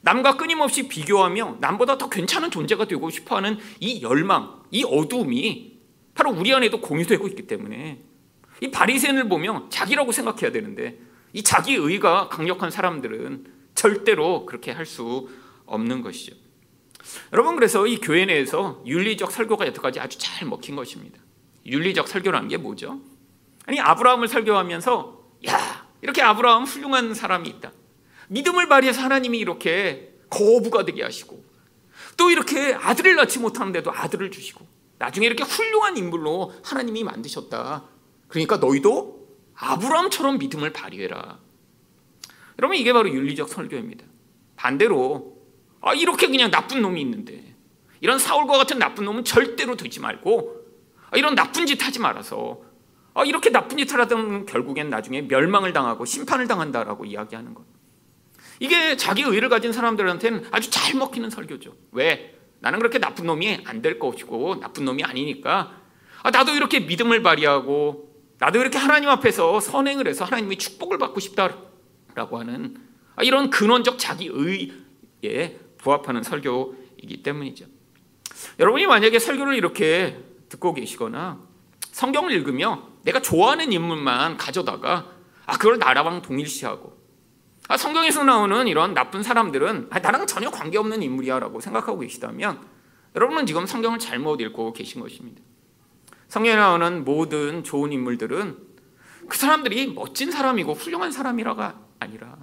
남과 0.00 0.38
끊임없이 0.38 0.88
비교하며 0.88 1.58
남보다 1.60 1.98
더 1.98 2.08
괜찮은 2.08 2.50
존재가 2.50 2.86
되고 2.86 3.10
싶어하는 3.10 3.58
이 3.80 4.00
열망, 4.00 4.62
이 4.70 4.82
어두움이 4.82 5.78
바로 6.14 6.30
우리 6.30 6.54
안에도 6.54 6.80
공유되고 6.80 7.28
있기 7.28 7.46
때문에 7.46 8.02
이 8.62 8.70
바리새인을 8.70 9.28
보면 9.28 9.68
자기라고 9.68 10.10
생각해야 10.10 10.52
되는데 10.52 10.98
이 11.34 11.42
자기 11.42 11.74
의가 11.74 12.30
강력한 12.30 12.70
사람들은 12.70 13.53
절대로 13.74 14.46
그렇게 14.46 14.72
할 14.72 14.86
수 14.86 15.28
없는 15.66 16.02
것이죠. 16.02 16.36
여러분 17.32 17.54
그래서 17.56 17.86
이 17.86 17.98
교회 17.98 18.24
내에서 18.26 18.82
윤리적 18.86 19.30
설교가 19.30 19.66
여태까지 19.66 20.00
아주 20.00 20.18
잘 20.18 20.46
먹힌 20.48 20.76
것입니다. 20.76 21.18
윤리적 21.66 22.08
설교라는 22.08 22.48
게 22.48 22.56
뭐죠? 22.56 23.00
아니 23.66 23.80
아브라함을 23.80 24.28
설교하면서 24.28 25.24
야 25.48 25.86
이렇게 26.02 26.22
아브라함 26.22 26.64
훌륭한 26.64 27.14
사람이 27.14 27.48
있다. 27.48 27.72
믿음을 28.28 28.68
발휘해서 28.68 29.02
하나님이 29.02 29.38
이렇게 29.38 30.14
거부가 30.30 30.84
되게 30.84 31.02
하시고 31.02 31.42
또 32.16 32.30
이렇게 32.30 32.74
아들을 32.74 33.14
낳지 33.16 33.38
못하는데도 33.38 33.90
아들을 33.92 34.30
주시고 34.30 34.66
나중에 34.98 35.26
이렇게 35.26 35.44
훌륭한 35.44 35.96
인물로 35.96 36.52
하나님이 36.62 37.04
만드셨다. 37.04 37.84
그러니까 38.28 38.58
너희도 38.58 39.28
아브라함처럼 39.54 40.38
믿음을 40.38 40.72
발휘해라. 40.72 41.38
여러분 42.58 42.76
이게 42.76 42.92
바로 42.92 43.08
윤리적 43.08 43.48
설교입니다. 43.48 44.04
반대로 44.56 45.38
아, 45.80 45.94
이렇게 45.94 46.28
그냥 46.28 46.50
나쁜 46.50 46.82
놈이 46.82 47.00
있는데 47.00 47.54
이런 48.00 48.18
사울과 48.18 48.56
같은 48.56 48.78
나쁜 48.78 49.04
놈은 49.04 49.24
절대로 49.24 49.76
되지 49.76 50.00
말고 50.00 50.56
아, 51.10 51.16
이런 51.16 51.34
나쁜 51.34 51.66
짓 51.66 51.84
하지 51.84 51.98
말아서 51.98 52.60
아, 53.14 53.24
이렇게 53.24 53.50
나쁜 53.50 53.78
짓을 53.78 54.00
하던 54.00 54.46
결국엔 54.46 54.90
나중에 54.90 55.22
멸망을 55.22 55.72
당하고 55.72 56.04
심판을 56.04 56.46
당한다라고 56.48 57.04
이야기하는 57.04 57.54
것. 57.54 57.64
이게 58.60 58.96
자기 58.96 59.22
의를 59.22 59.48
가진 59.48 59.72
사람들한테는 59.72 60.46
아주 60.50 60.70
잘 60.70 60.94
먹히는 60.94 61.30
설교죠. 61.30 61.74
왜? 61.92 62.38
나는 62.60 62.78
그렇게 62.78 62.98
나쁜 62.98 63.26
놈이 63.26 63.60
안 63.66 63.82
될 63.82 63.98
것이고 63.98 64.60
나쁜 64.60 64.84
놈이 64.84 65.02
아니니까 65.04 65.76
아, 66.22 66.30
나도 66.30 66.52
이렇게 66.52 66.80
믿음을 66.80 67.22
발휘하고 67.22 68.14
나도 68.38 68.58
이렇게 68.58 68.78
하나님 68.78 69.08
앞에서 69.10 69.60
선행을 69.60 70.08
해서 70.08 70.24
하나님의 70.24 70.56
축복을 70.58 70.98
받고 70.98 71.20
싶다 71.20 71.56
라고 72.14 72.38
하는 72.38 72.76
아, 73.16 73.22
이런 73.22 73.50
근원적 73.50 73.98
자기 73.98 74.30
의에 74.32 75.58
부합하는 75.78 76.22
설교이기 76.22 77.22
때문이죠. 77.22 77.66
여러분이 78.58 78.86
만약에 78.86 79.18
설교를 79.18 79.54
이렇게 79.54 80.18
듣고 80.48 80.74
계시거나 80.74 81.40
성경을 81.92 82.32
읽으며 82.32 82.88
내가 83.02 83.20
좋아하는 83.20 83.72
인물만 83.72 84.36
가져다가 84.36 85.10
아 85.46 85.58
그걸 85.58 85.78
나라랑 85.78 86.22
동일시하고 86.22 86.94
아 87.68 87.76
성경에서 87.76 88.24
나오는 88.24 88.66
이런 88.66 88.94
나쁜 88.94 89.22
사람들은 89.22 89.88
아, 89.90 89.98
나랑 89.98 90.26
전혀 90.26 90.50
관계없는 90.50 91.02
인물이야라고 91.02 91.60
생각하고 91.60 92.00
계시다면 92.00 92.60
여러분은 93.14 93.46
지금 93.46 93.66
성경을 93.66 93.98
잘못 93.98 94.40
읽고 94.40 94.72
계신 94.72 95.00
것입니다. 95.00 95.40
성경에 96.28 96.56
나오는 96.56 97.04
모든 97.04 97.62
좋은 97.62 97.92
인물들은 97.92 98.58
그 99.28 99.38
사람들이 99.38 99.92
멋진 99.94 100.30
사람이고 100.30 100.72
훌륭한 100.74 101.12
사람이라가 101.12 101.80
아니라. 102.04 102.36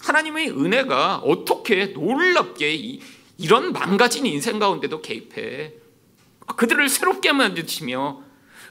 하나님의 0.00 0.50
은혜가 0.50 1.18
어떻게 1.18 1.86
놀랍게 1.86 2.74
이, 2.74 3.00
이런 3.38 3.72
망가진 3.72 4.26
인생 4.26 4.58
가운데도 4.58 5.02
개입해? 5.02 5.74
그들을 6.56 6.88
새롭게 6.88 7.32
만드시며 7.32 8.22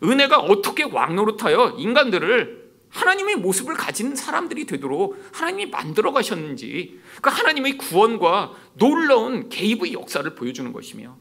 은혜가 0.04 0.40
어떻게 0.40 0.84
왕노릇하여 0.84 1.76
인간들을 1.78 2.66
하나님의 2.90 3.36
모습을 3.38 3.76
가진 3.76 4.16
사람들이 4.16 4.66
되도록 4.66 5.22
하나님이 5.34 5.70
만들어 5.70 6.14
가셨는지 6.14 7.00
그 7.22 7.30
하나님의 7.30 7.78
구원과 7.78 8.54
놀라운 8.76 9.50
개입의 9.50 9.94
역사를 9.94 10.34
보여주는 10.36 10.72
것이며. 10.72 11.18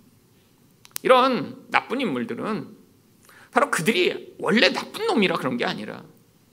이런 1.02 1.64
나쁜 1.68 2.00
인물들은 2.00 2.68
바로 3.50 3.70
그들이 3.70 4.34
원래 4.38 4.72
나쁜 4.72 5.06
놈이라 5.06 5.36
그런 5.36 5.56
게 5.56 5.64
아니라 5.64 6.02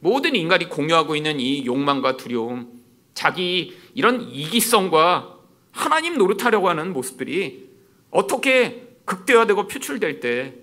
모든 0.01 0.35
인간이 0.35 0.67
공유하고 0.67 1.15
있는 1.15 1.39
이 1.39 1.65
욕망과 1.65 2.17
두려움, 2.17 2.81
자기 3.13 3.77
이런 3.93 4.29
이기성과 4.29 5.37
하나님 5.71 6.17
노릇하려고 6.17 6.69
하는 6.69 6.91
모습들이 6.91 7.69
어떻게 8.09 8.95
극대화되고 9.05 9.67
표출될 9.67 10.19
때 10.19 10.55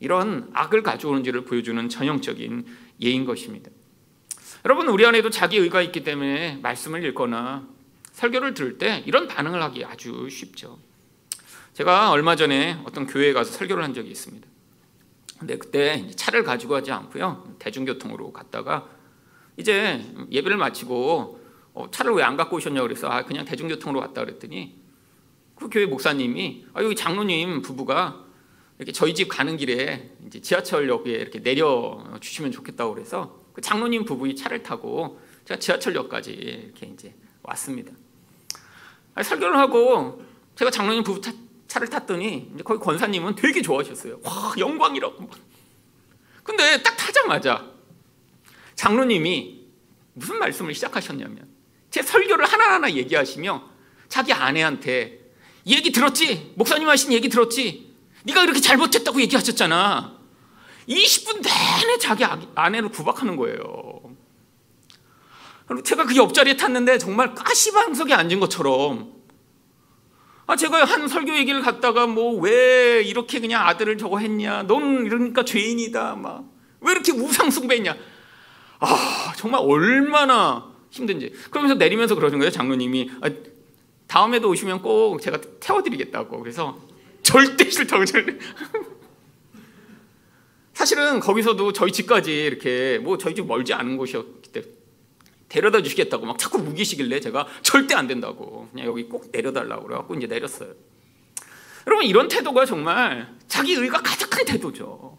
이런 0.00 0.48
악을 0.52 0.82
가져오는지를 0.82 1.44
보여주는 1.44 1.88
전형적인 1.88 2.66
예인 3.02 3.24
것입니다. 3.24 3.70
여러분 4.64 4.88
우리 4.88 5.04
안에도 5.04 5.28
자기 5.28 5.58
의가 5.58 5.82
있기 5.82 6.04
때문에 6.04 6.58
말씀을 6.62 7.04
읽거나 7.06 7.66
설교를 8.12 8.54
들을 8.54 8.78
때 8.78 9.02
이런 9.06 9.26
반응을 9.26 9.60
하기 9.62 9.84
아주 9.84 10.28
쉽죠. 10.30 10.78
제가 11.74 12.12
얼마 12.12 12.36
전에 12.36 12.78
어떤 12.84 13.06
교회에 13.06 13.32
가서 13.32 13.52
설교를 13.52 13.82
한 13.82 13.92
적이 13.92 14.10
있습니다. 14.10 14.53
근데 15.38 15.58
그때 15.58 16.08
차를 16.14 16.44
가지고 16.44 16.74
가지 16.74 16.92
않고요 16.92 17.56
대중교통으로 17.58 18.32
갔다가 18.32 18.88
이제 19.56 20.04
예배를 20.30 20.56
마치고 20.56 21.40
어, 21.74 21.90
차를 21.90 22.12
왜 22.12 22.22
안 22.22 22.36
갖고 22.36 22.56
오셨냐 22.56 22.82
그래서 22.82 23.08
아 23.08 23.24
그냥 23.24 23.44
대중교통으로 23.44 24.00
왔다 24.00 24.24
그랬더니 24.24 24.78
그 25.56 25.68
교회 25.68 25.86
목사님이 25.86 26.66
아 26.72 26.82
여기 26.82 26.94
장로님 26.94 27.62
부부가 27.62 28.24
이렇게 28.78 28.92
저희 28.92 29.14
집 29.14 29.28
가는 29.28 29.56
길에 29.56 30.10
이제 30.26 30.40
지하철역에 30.40 31.10
이렇게 31.10 31.42
내려 31.42 32.02
주시면 32.20 32.52
좋겠다고 32.52 32.94
그래서 32.94 33.44
그 33.52 33.60
장로님 33.60 34.04
부부의 34.04 34.34
차를 34.34 34.62
타고 34.62 35.20
제가 35.44 35.60
지하철역까지 35.60 36.32
이렇게 36.32 36.86
이제 36.86 37.14
왔습니다. 37.42 37.92
아니, 39.14 39.24
설교를 39.24 39.56
하고 39.56 40.24
제가 40.56 40.70
장로님 40.70 41.04
부부 41.04 41.20
차, 41.20 41.32
차를 41.68 41.88
탔더니 41.88 42.50
이제 42.54 42.62
거기 42.62 42.78
권사님은 42.82 43.34
되게 43.34 43.62
좋아하셨어요. 43.62 44.20
와 44.22 44.54
영광이라고. 44.58 45.28
근데 46.42 46.82
딱 46.82 46.96
타자마자 46.96 47.70
장로님이 48.74 49.64
무슨 50.12 50.38
말씀을 50.38 50.74
시작하셨냐면 50.74 51.48
제 51.90 52.02
설교를 52.02 52.44
하나하나 52.46 52.92
얘기하시며 52.92 53.70
자기 54.08 54.32
아내한테 54.32 55.20
얘기 55.66 55.90
들었지? 55.90 56.52
목사님 56.56 56.88
하신 56.88 57.12
얘기 57.12 57.28
들었지? 57.28 57.94
네가 58.24 58.42
그렇게 58.42 58.60
잘못했다고 58.60 59.20
얘기하셨잖아. 59.22 60.18
20분 60.88 61.42
내내 61.42 61.98
자기 61.98 62.24
아내를 62.54 62.90
구박하는 62.90 63.36
거예요. 63.36 64.14
제가 65.84 66.04
그 66.04 66.14
옆자리에 66.14 66.56
탔는데 66.56 66.98
정말 66.98 67.34
가시방석에 67.34 68.12
앉은 68.12 68.38
것처럼 68.40 69.13
아 70.46 70.56
제가 70.56 70.84
한 70.84 71.08
설교 71.08 71.34
얘기를 71.36 71.62
갖다가 71.62 72.06
뭐 72.06 72.40
왜 72.40 73.02
이렇게 73.02 73.40
그냥 73.40 73.66
아들을 73.66 73.96
저거 73.98 74.18
했냐? 74.18 74.64
넌 74.64 75.06
이러니까 75.06 75.44
죄인이다 75.44 76.16
막. 76.16 76.44
왜 76.80 76.92
이렇게 76.92 77.12
우상 77.12 77.50
숭배했냐? 77.50 77.96
아 78.80 79.32
정말 79.36 79.60
얼마나 79.62 80.70
힘든지. 80.90 81.32
그러면서 81.50 81.74
내리면서 81.74 82.14
그러는 82.14 82.38
거예요 82.38 82.50
장로님이. 82.50 83.10
아, 83.22 83.30
다음에도 84.06 84.48
오시면 84.50 84.82
꼭 84.82 85.20
제가 85.20 85.38
태워드리겠다고. 85.60 86.40
그래서 86.40 86.78
절대 87.22 87.68
싫다고 87.70 88.04
절대 88.04 88.38
사실은 90.74 91.20
거기서도 91.20 91.72
저희 91.72 91.92
집까지 91.92 92.44
이렇게 92.44 92.98
뭐 92.98 93.16
저희 93.16 93.34
집 93.34 93.46
멀지 93.46 93.72
않은 93.72 93.96
때문에 93.96 94.43
데려다 95.48 95.82
주시겠다고 95.82 96.26
막 96.26 96.38
자꾸 96.38 96.58
무기시길래 96.58 97.20
제가 97.20 97.46
절대 97.62 97.94
안 97.94 98.06
된다고 98.06 98.68
그냥 98.72 98.86
여기 98.86 99.04
꼭 99.04 99.28
내려달라고 99.32 99.84
그래갖고 99.86 100.14
이제 100.14 100.26
내렸어요. 100.26 100.72
여러분 101.86 102.06
이런 102.06 102.28
태도가 102.28 102.64
정말 102.64 103.34
자기 103.46 103.74
의가 103.74 104.00
가득한 104.00 104.44
태도죠. 104.46 105.18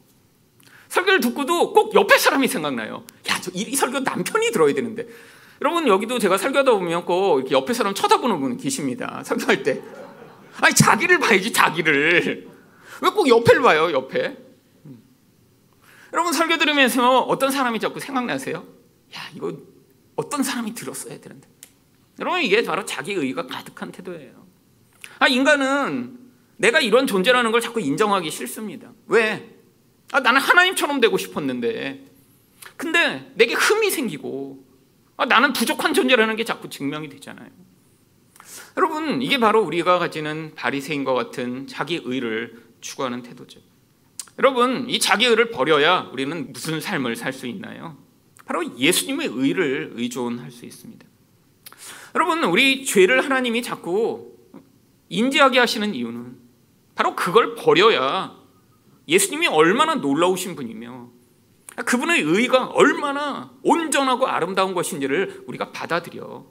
설교를 0.89 1.19
듣고도 1.19 1.73
꼭 1.73 1.93
옆에 1.93 2.17
사람이 2.17 2.47
생각나요. 2.47 3.05
야, 3.29 3.39
저이 3.41 3.75
설교 3.75 3.99
남편이 3.99 4.51
들어야 4.51 4.73
되는데. 4.73 5.05
여러분 5.61 5.87
여기도 5.87 6.19
제가 6.19 6.37
설교하다 6.37 6.71
보면 6.71 7.05
꼭 7.05 7.39
이렇게 7.39 7.53
옆에 7.53 7.73
사람 7.73 7.93
쳐다보는 7.93 8.39
분 8.39 8.57
계십니다. 8.57 9.21
설교할 9.25 9.63
때. 9.63 9.81
아니 10.61 10.73
자기를 10.73 11.19
봐야지 11.19 11.51
자기를. 11.53 12.47
왜 13.01 13.09
꼭 13.09 13.27
옆에를 13.27 13.61
봐요? 13.61 13.91
옆에. 13.91 14.37
여러분 16.13 16.31
설교 16.33 16.57
들으면서 16.57 17.19
어떤 17.21 17.51
사람이 17.51 17.79
자꾸 17.79 17.99
생각나세요? 17.99 18.65
야 19.15 19.21
이거 19.35 19.53
어떤 20.15 20.43
사람이 20.43 20.73
들었어야 20.73 21.19
되는데. 21.19 21.47
여러분 22.19 22.41
이게 22.41 22.63
바로 22.63 22.85
자기 22.85 23.13
의가 23.13 23.47
가득한 23.47 23.91
태도예요. 23.91 24.45
아 25.19 25.27
인간은 25.27 26.19
내가 26.57 26.79
이런 26.79 27.07
존재라는 27.07 27.51
걸 27.51 27.61
자꾸 27.61 27.81
인정하기 27.81 28.31
싫습니다. 28.31 28.91
왜? 29.07 29.55
아 30.11 30.19
나는 30.19 30.39
하나님처럼 30.39 31.01
되고 31.01 31.17
싶었는데. 31.17 32.05
근데 32.77 33.31
내게 33.35 33.53
흠이 33.53 33.89
생기고 33.91 34.63
아, 35.17 35.25
나는 35.25 35.53
부족한 35.53 35.93
존재라는 35.93 36.35
게 36.35 36.43
자꾸 36.43 36.69
증명이 36.69 37.09
되잖아요. 37.09 37.49
여러분 38.77 39.21
이게 39.21 39.37
바로 39.37 39.61
우리가 39.63 39.99
가지는 39.99 40.53
바리새인과 40.55 41.13
같은 41.13 41.67
자기 41.67 42.01
의를 42.03 42.63
추구하는 42.81 43.23
태도죠. 43.23 43.59
여러분 44.37 44.89
이 44.89 44.99
자기 44.99 45.25
의를 45.25 45.51
버려야 45.51 46.09
우리는 46.11 46.51
무슨 46.51 46.81
삶을 46.81 47.15
살 47.15 47.31
수 47.31 47.47
있나요? 47.47 47.97
바로 48.45 48.77
예수님의 48.77 49.29
의를 49.33 49.91
의존할 49.95 50.51
수 50.51 50.65
있습니다. 50.65 51.05
여러분 52.13 52.43
우리 52.45 52.85
죄를 52.85 53.23
하나님이 53.23 53.61
자꾸 53.61 54.33
인지하게 55.09 55.59
하시는 55.59 55.93
이유는 55.93 56.37
바로 56.95 57.15
그걸 57.15 57.55
버려야 57.55 58.37
예수님이 59.07 59.47
얼마나 59.47 59.95
놀라우신 59.95 60.55
분이며 60.55 61.09
그분의 61.85 62.21
의가 62.21 62.67
얼마나 62.67 63.51
온전하고 63.61 64.27
아름다운 64.27 64.73
것인지를 64.73 65.43
우리가 65.47 65.71
받아들여 65.71 66.45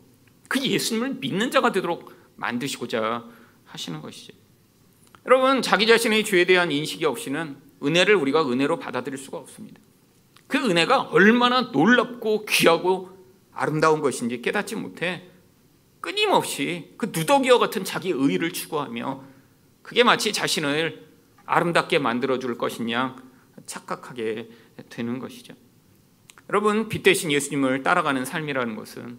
그 0.49 0.61
예수님을 0.61 1.15
믿는 1.15 1.51
자가 1.51 1.73
되도록 1.73 2.13
만드시고자 2.37 3.25
하시는 3.65 4.03
것이죠. 4.03 4.35
여러분 5.27 5.63
자기 5.63 5.87
자신의 5.87 6.25
죄에 6.25 6.45
대한 6.45 6.71
인식이 6.71 7.07
없이는 7.07 7.57
은혜를 7.83 8.15
우리가 8.17 8.47
은혜로 8.49 8.79
받아들일 8.79 9.19
수가 9.19 9.39
없습니다. 9.39 9.81
그 10.55 10.71
은혜가 10.71 11.09
얼마나 11.11 11.63
놀랍고 11.63 12.45
귀하고 12.45 13.11
아름다운 13.53 14.01
것인지 14.01 14.41
깨닫지 14.41 14.77
못해 14.77 15.25
끊임없이 16.01 16.95
그 16.97 17.07
누더기와 17.07 17.59
같은 17.59 17.83
자기 17.83 18.11
의를 18.11 18.53
추구하며 18.53 19.25
그게 19.83 20.05
마치 20.05 20.33
자신을 20.33 21.09
아름답게 21.45 21.99
만들어 21.99 22.39
줄 22.39 22.57
것이냐 22.57 23.17
착각하게 23.67 24.49
되는 24.91 25.19
것이죠. 25.19 25.55
여러분 26.49 26.89
빛 26.89 27.03
대신 27.03 27.33
예수님을 27.33 27.83
따라가는 27.83 28.25
삶이라는 28.25 28.77
것은 28.77 29.19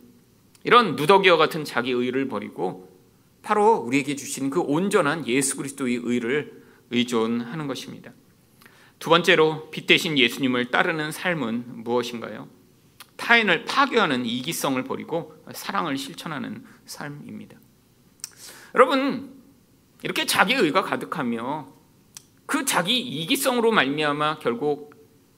이런 0.63 0.95
누더기와 0.95 1.35
같은 1.35 1.65
자기 1.65 1.91
의를 1.91 2.29
버리고 2.29 2.97
바로 3.41 3.73
우리에게 3.73 4.15
주신 4.15 4.49
그 4.49 4.61
온전한 4.61 5.27
예수 5.27 5.57
그리스도의 5.57 5.99
의를 6.01 6.63
의존하는 6.91 7.67
것입니다. 7.67 8.13
두 8.99 9.09
번째로 9.09 9.69
빛 9.71 9.87
대신 9.87 10.17
예수님을 10.17 10.71
따르는 10.71 11.11
삶은 11.11 11.83
무엇인가요? 11.83 12.47
타인을 13.17 13.65
파괴하는 13.65 14.25
이기성을 14.25 14.83
버리고 14.83 15.35
사랑을 15.53 15.97
실천하는 15.97 16.65
삶입니다. 16.85 17.57
여러분 18.73 19.33
이렇게 20.03 20.25
자기 20.25 20.53
의가 20.53 20.83
가득하며 20.83 21.73
그 22.45 22.65
자기 22.65 22.99
이기성으로 22.99 23.71
말미암아 23.71 24.39
결국 24.39 24.93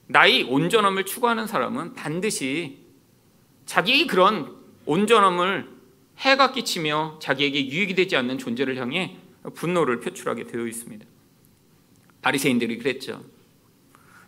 나의 0.06 0.44
온전함을 0.44 1.04
추구하는 1.04 1.46
사람은 1.46 1.94
반드시 1.94 2.84
자기 3.66 4.06
그런 4.06 4.56
온전함을 4.86 5.68
해가 6.18 6.52
끼치며 6.52 7.18
자기에게 7.22 7.68
유익이 7.68 7.94
되지 7.94 8.16
않는 8.16 8.38
존재를 8.38 8.76
향해 8.76 9.18
분노를 9.54 10.00
표출하게 10.00 10.44
되어 10.44 10.66
있습니다. 10.66 11.06
바리새인들이 12.22 12.78
그랬죠. 12.78 13.22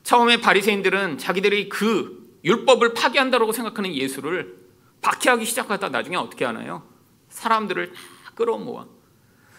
처음에 0.02 0.40
바리새인들은 0.40 1.18
자기들이 1.18 1.68
그 1.68 2.38
율법을 2.44 2.94
파괴한다고 2.94 3.52
생각하는 3.52 3.94
예수를 3.94 4.56
박해하기 5.02 5.44
시작하다 5.44 5.90
나중에 5.90 6.16
어떻게 6.16 6.44
하나요? 6.44 6.82
사람들을 7.28 7.92
다 7.92 8.32
끌어모아 8.34 8.86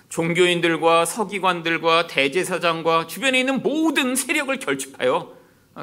종교인들과 0.10 1.06
서기관들과 1.06 2.08
대제사장과 2.08 3.08
주변에 3.08 3.40
있는 3.40 3.62
모든 3.62 4.16
세력을 4.16 4.58
결집하여 4.60 5.38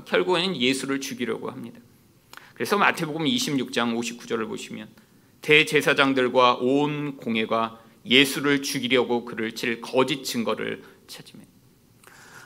결국에는 0.04 0.56
예수를 0.56 1.00
죽이려고 1.00 1.50
합니다. 1.50 1.80
그래서 2.52 2.76
마태복음 2.76 3.24
26장 3.24 3.96
59절을 3.98 4.48
보시면 4.48 4.88
대제사장들과 5.40 6.56
온 6.60 7.16
공회가 7.16 7.80
예수를 8.04 8.62
죽이려고 8.62 9.24
그를 9.24 9.54
칠 9.54 9.80
거짓 9.80 10.24
증거를 10.24 10.82
찾으며 11.06 11.44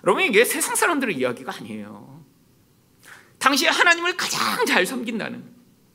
여러분 0.04 0.24
이게 0.24 0.44
세상 0.44 0.74
사람들의 0.74 1.16
이야기가 1.16 1.54
아니에요. 1.56 2.24
당시에 3.38 3.68
하나님을 3.68 4.16
가장 4.16 4.64
잘 4.66 4.86
섬긴다는 4.86 5.44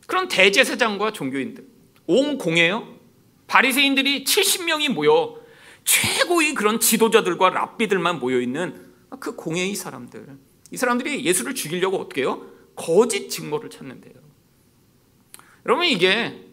그런 0.05 0.27
대제사장과 0.27 1.11
종교인들 1.13 1.65
온 2.07 2.37
공회요. 2.37 2.95
바리새인들이 3.47 4.23
70명이 4.23 4.89
모여 4.89 5.39
최고의 5.83 6.53
그런 6.53 6.79
지도자들과 6.79 7.49
랍비들만 7.49 8.19
모여 8.19 8.41
있는 8.41 8.93
그 9.19 9.35
공회의 9.35 9.73
사람들. 9.75 10.37
이 10.71 10.77
사람들이 10.77 11.23
예수를 11.23 11.55
죽이려고 11.55 11.97
어떻게 11.97 12.21
해요? 12.21 12.45
거짓 12.75 13.29
증거를 13.29 13.69
찾는데요. 13.69 14.13
여러분 15.65 15.85
이게 15.85 16.45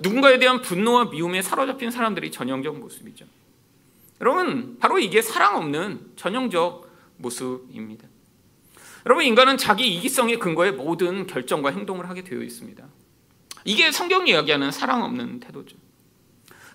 누군가에 0.00 0.38
대한 0.38 0.62
분노와 0.62 1.06
미움에 1.06 1.42
사로잡힌 1.42 1.90
사람들이 1.90 2.32
전형적 2.32 2.78
모습이죠. 2.78 3.26
여러분 4.20 4.78
바로 4.78 4.98
이게 4.98 5.22
사랑 5.22 5.56
없는 5.56 6.12
전형적 6.16 6.90
모습입니다. 7.18 8.08
여러분 9.04 9.24
인간은 9.24 9.56
자기 9.56 9.94
이기성의 9.94 10.38
근거에 10.38 10.72
모든 10.72 11.26
결정과 11.26 11.70
행동을 11.70 12.08
하게 12.08 12.24
되어 12.24 12.42
있습니다. 12.42 12.84
이게 13.64 13.90
성경이 13.90 14.30
이야기하는 14.30 14.70
사랑 14.72 15.02
없는 15.02 15.40
태도죠. 15.40 15.76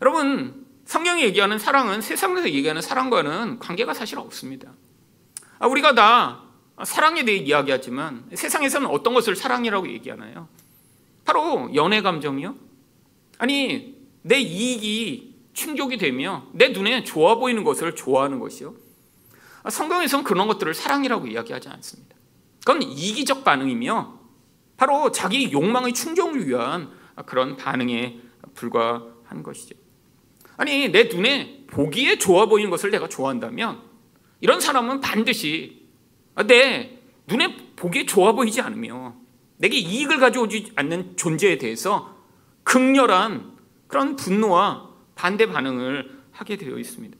여러분 0.01 0.65
성경이 0.85 1.23
얘기하는 1.23 1.57
사랑은 1.59 2.01
세상에서 2.01 2.49
얘기하는 2.49 2.81
사랑과는 2.81 3.59
관계가 3.59 3.93
사실 3.93 4.19
없습니다. 4.19 4.73
아, 5.59 5.67
우리가 5.67 5.93
다 5.93 6.43
사랑에 6.83 7.23
대해 7.23 7.37
이야기하지만 7.37 8.29
세상에서는 8.33 8.87
어떤 8.87 9.13
것을 9.13 9.35
사랑이라고 9.35 9.89
얘기하나요? 9.89 10.47
바로 11.23 11.69
연애 11.75 12.01
감정이요. 12.01 12.55
아니 13.37 13.95
내 14.23 14.39
이익이 14.39 15.30
충족이 15.53 15.97
되며 15.97 16.45
내 16.53 16.69
눈에 16.69 17.03
좋아 17.03 17.35
보이는 17.35 17.63
것을 17.63 17.95
좋아하는 17.95 18.39
것이요. 18.39 18.73
아, 19.63 19.69
성경에서는 19.69 20.23
그런 20.23 20.47
것들을 20.47 20.73
사랑이라고 20.73 21.27
이야기하지 21.27 21.69
않습니다. 21.69 22.15
그건 22.59 22.81
이기적 22.81 23.43
반응이며 23.43 24.19
바로 24.77 25.11
자기 25.11 25.51
욕망의 25.51 25.93
충족을 25.93 26.47
위한 26.47 26.91
그런 27.25 27.57
반응에 27.57 28.19
불과한 28.55 29.43
것이죠. 29.43 29.75
아니 30.57 30.91
내 30.91 31.03
눈에 31.05 31.65
보기에 31.67 32.17
좋아 32.17 32.45
보이는 32.45 32.69
것을 32.69 32.91
내가 32.91 33.07
좋아한다면 33.07 33.81
이런 34.41 34.59
사람은 34.59 35.01
반드시 35.01 35.87
내 36.47 36.99
눈에 37.27 37.57
보기에 37.75 38.05
좋아 38.05 38.33
보이지 38.33 38.61
않으며 38.61 39.15
내게 39.57 39.77
이익을 39.77 40.19
가져오지 40.19 40.73
않는 40.75 41.17
존재에 41.17 41.57
대해서 41.57 42.17
극렬한 42.63 43.57
그런 43.87 44.15
분노와 44.15 44.90
반대 45.21 45.45
반응을 45.45 46.19
하게 46.31 46.57
되어 46.57 46.79
있습니다. 46.79 47.15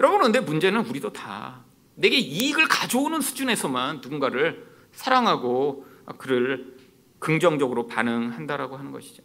여러분 0.00 0.18
그런데 0.18 0.40
문제는 0.40 0.84
우리도 0.84 1.12
다 1.12 1.64
내게 1.94 2.18
이익을 2.18 2.66
가져오는 2.66 3.20
수준에서만 3.20 4.00
누군가를 4.02 4.66
사랑하고 4.90 5.86
그를 6.18 6.76
긍정적으로 7.20 7.86
반응한다라고 7.86 8.76
하는 8.76 8.90
것이죠. 8.90 9.22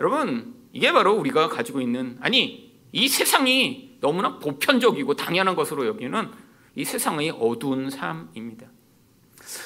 여러분 0.00 0.56
이게 0.72 0.90
바로 0.90 1.14
우리가 1.14 1.48
가지고 1.48 1.80
있는 1.80 2.18
아니 2.20 2.76
이 2.90 3.06
세상이 3.06 3.98
너무나 4.00 4.40
보편적이고 4.40 5.14
당연한 5.14 5.54
것으로 5.54 5.86
여기는 5.86 6.32
이 6.74 6.84
세상의 6.84 7.30
어두운 7.30 7.90
삶입니다. 7.90 8.66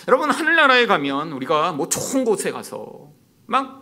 여러분 0.07 0.31
하늘나라에 0.31 0.85
가면 0.85 1.33
우리가 1.33 1.73
뭐 1.73 1.89
좋은 1.89 2.27
곳에 2.27 2.51
가서 2.51 3.11
막 3.47 3.82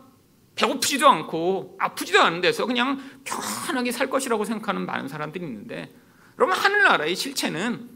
배고프지도 0.61 1.09
않고 1.09 1.77
아프지도 1.79 2.20
않은 2.20 2.42
데서 2.42 2.66
그냥 2.66 3.01
편하게 3.25 3.92
살 3.92 4.11
것이라고 4.11 4.44
생각하는 4.44 4.85
많은 4.85 5.09
사람들이 5.09 5.44
있는데 5.44 5.90
여러분 6.38 6.57
하늘나라의 6.57 7.16
실체는 7.16 7.88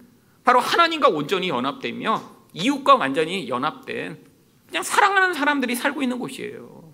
바로 0.44 0.61
하나님과 0.61 1.09
온전히 1.09 1.50
연합되며 1.50 2.22
이웃과 2.55 2.94
완전히 2.94 3.48
연합된 3.48 4.18
그냥 4.66 4.83
사랑하는 4.83 5.35
사람들이 5.35 5.74
살고 5.74 6.03
있는 6.03 6.18
곳이에요. 6.18 6.92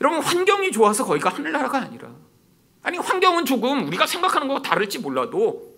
여러분 0.00 0.20
환경이 0.20 0.70
좋아서 0.72 1.04
거기가 1.04 1.30
하늘나라가 1.30 1.78
아니라 1.78 2.10
아니 2.82 2.98
환경은 2.98 3.46
조금 3.46 3.86
우리가 3.88 4.06
생각하는 4.06 4.46
것과 4.46 4.62
다를지 4.62 5.00
몰라도 5.00 5.74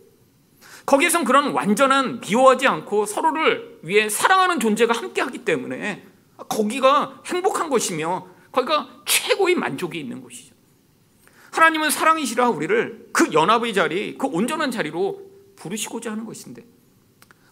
거기에선 0.84 1.24
그런 1.24 1.52
완전한 1.52 2.20
미워하지 2.20 2.66
않고 2.66 3.06
서로를 3.06 3.78
위해 3.82 4.08
사랑하는 4.08 4.60
존재가 4.60 4.92
함께하기 4.94 5.44
때문에 5.44 6.06
거기가 6.48 7.22
행복한 7.26 7.70
것이며 7.70 8.37
거기가 8.52 8.88
최고의 9.04 9.54
만족이 9.54 9.98
있는 9.98 10.20
곳이죠. 10.20 10.54
하나님은 11.52 11.90
사랑이시라 11.90 12.50
우리를 12.50 13.08
그 13.12 13.32
연합의 13.32 13.74
자리, 13.74 14.16
그 14.18 14.26
온전한 14.26 14.70
자리로 14.70 15.22
부르시고자 15.56 16.12
하는 16.12 16.24
것인데 16.24 16.64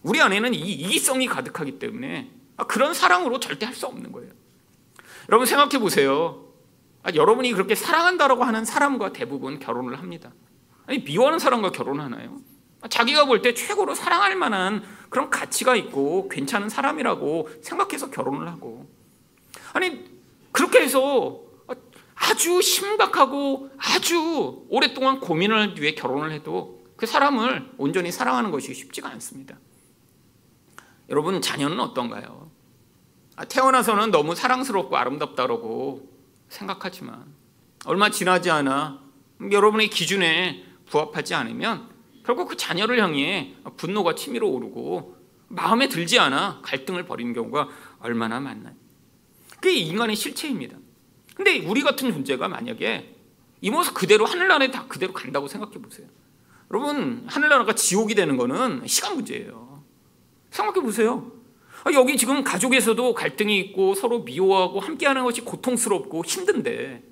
우리 0.03 0.21
안에는 0.21 0.53
이 0.53 0.59
이기성이 0.59 1.27
가득하기 1.27 1.79
때문에 1.79 2.31
그런 2.67 2.93
사랑으로 2.93 3.39
절대 3.39 3.65
할 3.65 3.75
수 3.75 3.85
없는 3.87 4.11
거예요. 4.11 4.31
여러분 5.29 5.45
생각해 5.45 5.79
보세요. 5.79 6.45
아, 7.03 7.11
여러분이 7.13 7.51
그렇게 7.53 7.75
사랑한다라고 7.75 8.43
하는 8.43 8.65
사람과 8.65 9.13
대부분 9.13 9.59
결혼을 9.59 9.99
합니다. 9.99 10.31
아니 10.85 10.99
미워하는 10.99 11.37
사람과 11.39 11.71
결혼하나요? 11.71 12.37
아, 12.81 12.87
자기가 12.87 13.25
볼 13.25 13.41
때 13.41 13.53
최고로 13.53 13.93
사랑할 13.95 14.35
만한 14.35 14.83
그런 15.09 15.29
가치가 15.29 15.75
있고 15.75 16.29
괜찮은 16.29 16.69
사람이라고 16.69 17.49
생각해서 17.61 18.09
결혼을 18.09 18.47
하고 18.47 18.89
아니 19.73 20.16
그렇게 20.57 20.81
해서 20.81 21.39
아주 22.15 22.63
심각하고 22.63 23.69
아주 23.77 24.65
오랫동안 24.69 25.19
고민을 25.19 25.79
위해 25.79 25.93
결혼을 25.93 26.31
해도 26.31 26.81
그 26.95 27.05
사람을 27.05 27.73
온전히 27.77 28.11
사랑하는 28.11 28.49
것이 28.49 28.73
쉽지가 28.73 29.07
않습니다. 29.11 29.59
여러분 31.09 31.43
자녀는 31.43 31.79
어떤가요? 31.79 32.49
아, 33.35 33.45
태어나서는 33.45 34.09
너무 34.09 34.33
사랑스럽고 34.33 34.97
아름답다라고 34.97 36.09
생각하지만 36.49 37.25
얼마 37.85 38.09
지나지 38.09 38.49
않아 38.49 38.99
여러분의 39.51 39.91
기준에 39.91 40.65
부합하지 40.87 41.35
않으면 41.35 41.87
결국 42.25 42.47
그 42.47 42.57
자녀를 42.57 42.99
향해 42.99 43.53
분노가 43.77 44.15
치밀어 44.15 44.47
오르고 44.47 45.17
마음에 45.49 45.87
들지 45.87 46.17
않아 46.17 46.61
갈등을 46.63 47.05
벌이는 47.05 47.33
경우가 47.33 47.69
얼마나 47.99 48.39
많나요? 48.39 48.86
그게 49.59 49.73
인간의 49.73 50.15
실체입니다. 50.15 50.77
근데 51.35 51.59
우리 51.59 51.81
같은 51.81 52.11
존재가 52.11 52.47
만약에 52.47 53.15
이 53.61 53.69
모습 53.69 53.93
그대로 53.93 54.25
하늘나라에 54.25 54.71
다 54.71 54.85
그대로 54.87 55.13
간다고 55.13 55.47
생각해 55.47 55.73
보세요. 55.81 56.07
여러분 56.71 57.23
하늘나라가 57.27 57.73
지옥이 57.73 58.15
되는 58.15 58.37
거는 58.37 58.83
시간 58.87 59.15
문제예요. 59.15 59.83
생각해 60.51 60.81
보세요. 60.81 61.31
아, 61.83 61.91
여기 61.93 62.17
지금 62.17 62.43
가족에서도 62.43 63.13
갈등이 63.13 63.59
있고 63.59 63.95
서로 63.95 64.23
미워하고 64.23 64.79
함께하는 64.79 65.23
것이 65.23 65.41
고통스럽고 65.41 66.25
힘든데 66.25 67.03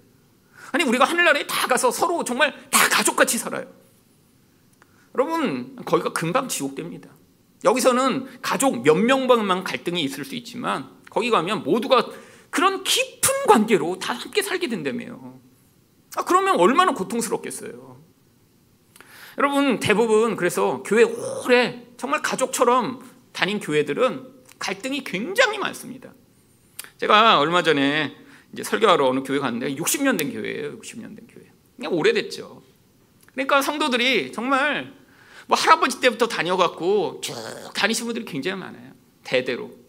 아니 0.71 0.83
우리가 0.83 1.05
하늘나라에 1.05 1.47
다 1.47 1.67
가서 1.67 1.91
서로 1.91 2.23
정말 2.23 2.53
다 2.69 2.89
가족같이 2.89 3.37
살아요. 3.37 3.67
여러분 5.13 5.75
거기가 5.85 6.11
금방 6.11 6.47
지옥됩니다. 6.47 7.09
여기서는 7.63 8.27
가족 8.41 8.83
몇 8.83 8.95
명만 8.95 9.63
갈등이 9.63 10.01
있을 10.03 10.25
수 10.25 10.35
있지만 10.35 10.89
거기 11.09 11.29
가면 11.29 11.63
모두가 11.63 12.09
그런 12.55 12.85
깊은 12.85 13.47
관계로 13.49 13.99
다 13.99 14.13
함께 14.13 14.41
살게 14.41 14.69
된다며요. 14.69 15.41
아, 16.15 16.23
그러면 16.23 16.57
얼마나 16.57 16.93
고통스럽겠어요. 16.93 18.01
여러분 19.37 19.81
대부분 19.81 20.37
그래서 20.37 20.81
교회 20.83 21.03
오래 21.03 21.85
정말 21.97 22.21
가족처럼 22.21 23.05
다닌 23.33 23.59
교회들은 23.59 24.35
갈등이 24.57 25.03
굉장히 25.03 25.57
많습니다. 25.57 26.13
제가 26.97 27.39
얼마 27.39 27.61
전에 27.61 28.15
이제 28.53 28.63
설교하러 28.63 29.05
어느 29.05 29.19
교회 29.23 29.39
갔는데 29.39 29.75
60년 29.75 30.17
된 30.17 30.31
교회예요. 30.31 30.79
60년 30.79 31.13
된 31.13 31.27
교회. 31.27 31.51
그냥 31.75 31.91
오래됐죠. 31.91 32.63
그러니까 33.33 33.61
성도들이 33.61 34.31
정말 34.31 34.93
뭐 35.47 35.57
할아버지 35.57 35.99
때부터 35.99 36.29
다녀갖고 36.29 37.19
쭉 37.19 37.35
다니신 37.75 38.05
분들이 38.05 38.23
굉장히 38.23 38.61
많아요. 38.61 38.93
대대로. 39.25 39.84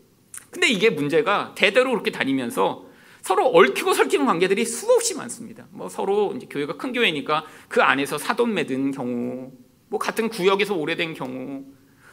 근데 0.57 0.69
이게 0.69 0.89
문제가 0.89 1.53
대대로 1.55 1.91
그렇게 1.91 2.11
다니면서 2.11 2.87
서로 3.21 3.49
얽히고 3.49 3.93
설키는 3.93 4.25
관계들이 4.25 4.65
수없이 4.65 5.15
많습니다. 5.15 5.67
뭐 5.71 5.91
서로 5.91 6.33
이제 6.35 6.47
교회가 6.49 6.79
큰 6.79 6.95
교회니까 6.95 7.45
그 7.69 7.83
안에서 7.83 8.17
사돈 8.17 8.55
맺은 8.55 8.93
경우, 8.93 9.53
뭐 9.89 9.99
같은 10.01 10.31
구역에서 10.31 10.75
오래된 10.75 11.13
경우, 11.13 11.63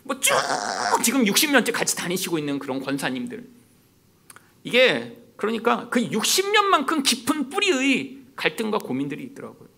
뭐 0.04 0.20
쭉 0.20 0.36
지금 1.04 1.24
60년째 1.24 1.72
같이 1.72 1.96
다니시고 1.96 2.38
있는 2.38 2.60
그런 2.60 2.82
권사님들. 2.82 3.48
이게 4.66 5.24
그러니까 5.38 5.88
그 5.90 6.02
60년만큼 6.02 7.02
깊은 7.02 7.50
뿌리의 7.50 8.18
갈등과 8.36 8.80
고민들이 8.80 9.24
있더라고요. 9.24 9.70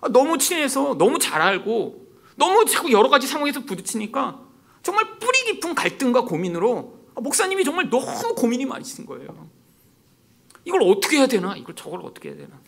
아, 0.00 0.08
너무 0.08 0.38
친해서 0.38 0.96
너무 0.96 1.18
잘 1.18 1.42
알고 1.42 2.06
너무 2.36 2.64
자꾸 2.64 2.90
여러 2.90 3.10
가지 3.10 3.26
상황에서 3.26 3.60
부딪히니까 3.66 4.40
정말 4.82 5.18
뿌리 5.18 5.44
깊은 5.44 5.74
갈등과 5.74 6.22
고민으로 6.22 6.96
아, 6.96 7.01
목사님이 7.14 7.64
정말 7.64 7.90
너무 7.90 8.34
고민이 8.34 8.64
많으신 8.66 9.06
거예요. 9.06 9.48
이걸 10.64 10.82
어떻게 10.82 11.18
해야 11.18 11.26
되나? 11.26 11.56
이걸 11.56 11.74
저걸 11.74 12.00
어떻게 12.02 12.30
해야 12.30 12.38
되나? 12.38 12.60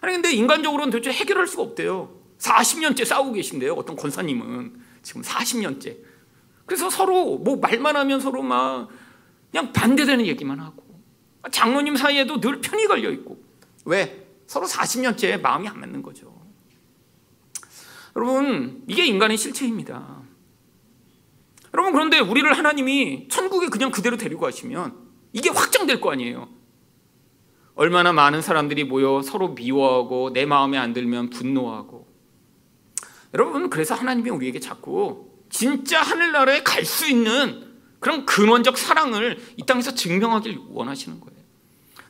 아니 0.00 0.14
근데 0.14 0.32
인간적으로는 0.32 0.90
도대체 0.90 1.12
해결할 1.12 1.46
수가 1.46 1.62
없대요. 1.62 2.14
40년째 2.38 3.04
싸우고 3.04 3.32
계신데요. 3.32 3.74
어떤 3.74 3.96
권사님은 3.96 4.80
지금 5.02 5.22
40년째. 5.22 5.98
그래서 6.64 6.88
서로 6.88 7.36
뭐 7.38 7.56
말만 7.56 7.96
하면 7.96 8.20
서로 8.20 8.42
막 8.42 8.88
그냥 9.50 9.72
반대되는 9.72 10.24
얘기만 10.26 10.60
하고 10.60 10.84
장로님 11.50 11.96
사이에도 11.96 12.40
늘 12.40 12.60
편이 12.60 12.86
걸려 12.86 13.10
있고 13.10 13.42
왜? 13.84 14.26
서로 14.46 14.66
40년째 14.66 15.40
마음이 15.40 15.68
안 15.68 15.80
맞는 15.80 16.02
거죠. 16.02 16.40
여러분 18.16 18.82
이게 18.86 19.06
인간의 19.06 19.36
실체입니다. 19.36 20.19
여러분 21.90 22.08
그런데 22.08 22.20
우리를 22.20 22.56
하나님이 22.56 23.26
천국에 23.28 23.66
그냥 23.66 23.90
그대로 23.90 24.16
데리고 24.16 24.42
가시면 24.42 24.94
이게 25.32 25.50
확정될 25.50 26.00
거 26.00 26.12
아니에요. 26.12 26.48
얼마나 27.74 28.12
많은 28.12 28.42
사람들이 28.42 28.84
모여 28.84 29.22
서로 29.22 29.48
미워하고 29.48 30.32
내 30.32 30.46
마음에 30.46 30.78
안 30.78 30.92
들면 30.92 31.30
분노하고 31.30 32.06
여러분 33.34 33.70
그래서 33.70 33.94
하나님이 33.94 34.30
우리에게 34.30 34.60
자꾸 34.60 35.30
진짜 35.50 36.00
하늘나라에 36.00 36.62
갈 36.62 36.84
수 36.84 37.08
있는 37.08 37.68
그런 37.98 38.24
근원적 38.24 38.78
사랑을 38.78 39.38
이 39.56 39.66
땅에서 39.66 39.94
증명하길 39.94 40.60
원하시는 40.70 41.20
거예요. 41.20 41.40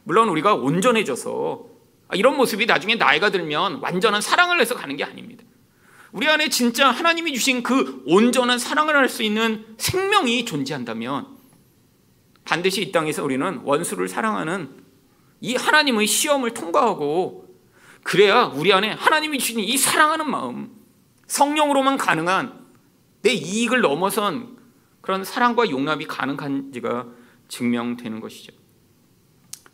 물론 0.04 0.28
우리가 0.28 0.54
온전해져서 0.54 1.66
이런 2.14 2.36
모습이 2.36 2.66
나중에 2.66 2.96
나이가 2.96 3.30
들면 3.30 3.80
완전한 3.80 4.20
사랑을 4.20 4.60
해서 4.60 4.74
가는 4.74 4.96
게 4.96 5.04
아닙니다. 5.04 5.44
우리 6.12 6.28
안에 6.28 6.48
진짜 6.48 6.90
하나님이 6.90 7.32
주신 7.34 7.62
그 7.62 8.02
온전한 8.06 8.58
사랑을 8.58 8.96
할 8.96 9.08
수 9.08 9.22
있는 9.22 9.64
생명이 9.78 10.44
존재한다면 10.44 11.26
반드시 12.44 12.82
이 12.82 12.92
땅에서 12.92 13.24
우리는 13.24 13.60
원수를 13.64 14.08
사랑하는 14.08 14.82
이 15.40 15.56
하나님의 15.56 16.06
시험을 16.06 16.54
통과하고 16.54 17.48
그래야 18.02 18.44
우리 18.44 18.72
안에 18.72 18.92
하나님이 18.92 19.38
주신 19.38 19.60
이 19.60 19.76
사랑하는 19.76 20.30
마음, 20.30 20.70
성령으로만 21.26 21.96
가능한 21.98 22.66
내 23.22 23.32
이익을 23.32 23.80
넘어선 23.80 24.56
그런 25.00 25.24
사랑과 25.24 25.68
용납이 25.70 26.06
가능한지가 26.06 27.06
증명되는 27.48 28.20
것이죠. 28.20 28.52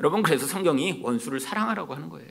여러분 0.01 0.22
그래서 0.22 0.46
성경이 0.46 1.01
원수를 1.03 1.40
사랑하라고 1.40 1.94
하는 1.94 2.09
거예요. 2.09 2.29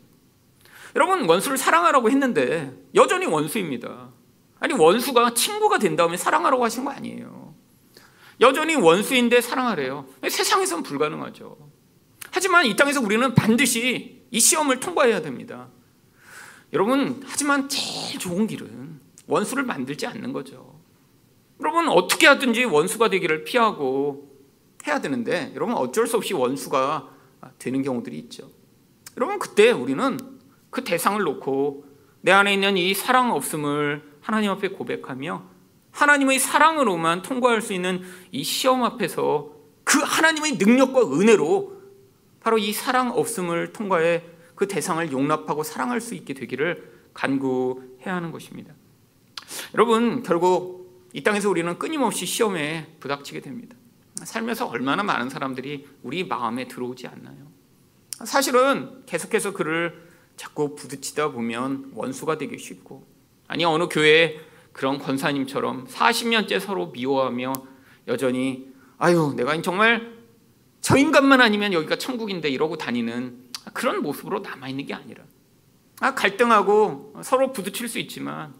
여러분 0.95 1.27
원수를 1.27 1.57
사랑하라고 1.57 2.09
했는데 2.09 2.73
여전히 2.95 3.25
원수입니다. 3.25 4.11
아니 4.59 4.73
원수가 4.73 5.33
친구가 5.33 5.77
된 5.77 5.95
다음에 5.95 6.15
사랑하라고 6.17 6.63
하신 6.63 6.85
거 6.85 6.91
아니에요. 6.91 7.53
여전히 8.41 8.75
원수인데 8.75 9.41
사랑하래요. 9.41 10.07
세상에선 10.27 10.83
불가능하죠. 10.83 11.57
하지만 12.31 12.65
이 12.65 12.75
땅에서 12.75 13.01
우리는 13.01 13.33
반드시 13.33 14.23
이 14.31 14.39
시험을 14.39 14.79
통과해야 14.79 15.21
됩니다. 15.21 15.69
여러분, 16.73 17.21
하지만 17.25 17.69
제일 17.69 18.19
좋은 18.19 18.47
길은 18.47 18.99
원수를 19.27 19.63
만들지 19.63 20.07
않는 20.07 20.33
거죠. 20.33 20.77
여러분, 21.61 21.87
어떻게 21.87 22.27
하든지 22.27 22.65
원수가 22.65 23.09
되기를 23.09 23.45
피하고 23.45 24.35
해야 24.85 24.99
되는데, 24.99 25.53
여러분, 25.55 25.75
어쩔 25.75 26.05
수 26.07 26.17
없이 26.17 26.33
원수가 26.33 27.09
되는 27.59 27.81
경우들이 27.81 28.17
있죠. 28.17 28.49
여러분, 29.15 29.39
그때 29.39 29.71
우리는 29.71 30.17
그 30.75 30.83
대상을 30.83 31.23
놓고 31.23 31.85
내 32.19 32.33
안에 32.33 32.53
있는 32.53 32.75
이 32.75 32.93
사랑 32.93 33.31
없음을 33.31 34.03
하나님 34.19 34.51
앞에 34.51 34.67
고백하며 34.71 35.41
하나님의 35.91 36.37
사랑으로만 36.37 37.21
통과할 37.21 37.61
수 37.61 37.71
있는 37.71 38.01
이 38.33 38.43
시험 38.43 38.83
앞에서 38.83 39.53
그 39.85 39.99
하나님의 39.99 40.57
능력과 40.57 41.13
은혜로 41.13 41.81
바로 42.41 42.57
이 42.57 42.73
사랑 42.73 43.11
없음을 43.11 43.71
통과해 43.71 44.23
그 44.55 44.67
대상을 44.67 45.09
용납하고 45.13 45.63
사랑할 45.63 46.01
수 46.01 46.13
있게 46.13 46.33
되기를 46.33 46.91
간구해야 47.13 48.13
하는 48.13 48.33
것입니다. 48.33 48.73
여러분, 49.75 50.23
결국 50.23 51.07
이 51.13 51.23
땅에서 51.23 51.49
우리는 51.49 51.79
끊임없이 51.79 52.25
시험에 52.25 52.97
부닥치게 52.99 53.39
됩니다. 53.39 53.77
살면서 54.21 54.67
얼마나 54.67 55.03
많은 55.03 55.29
사람들이 55.29 55.87
우리 56.03 56.25
마음에 56.25 56.67
들어오지 56.67 57.07
않나요? 57.07 57.47
사실은 58.25 59.03
계속해서 59.05 59.53
그를 59.53 60.04
자꾸 60.37 60.75
부딪히다 60.75 61.31
보면 61.31 61.91
원수가 61.93 62.37
되기 62.37 62.57
쉽고. 62.57 63.05
아니 63.47 63.63
어느 63.65 63.87
교회 63.89 64.39
그런 64.73 64.97
권사님처럼 64.97 65.87
40년째 65.87 66.59
서로 66.59 66.87
미워하며 66.87 67.53
여전히 68.07 68.67
아유 68.97 69.33
내가 69.35 69.59
정말 69.61 70.13
저 70.81 70.97
인간만 70.97 71.41
아니면 71.41 71.73
여기가 71.73 71.97
천국인데 71.97 72.49
이러고 72.49 72.77
다니는 72.77 73.45
그런 73.73 74.01
모습으로 74.01 74.39
남아있는 74.39 74.85
게 74.85 74.93
아니라. 74.93 75.23
아, 75.99 76.13
갈등하고 76.13 77.15
서로 77.23 77.51
부딪힐 77.51 77.87
수 77.87 77.97
있지만. 77.99 78.53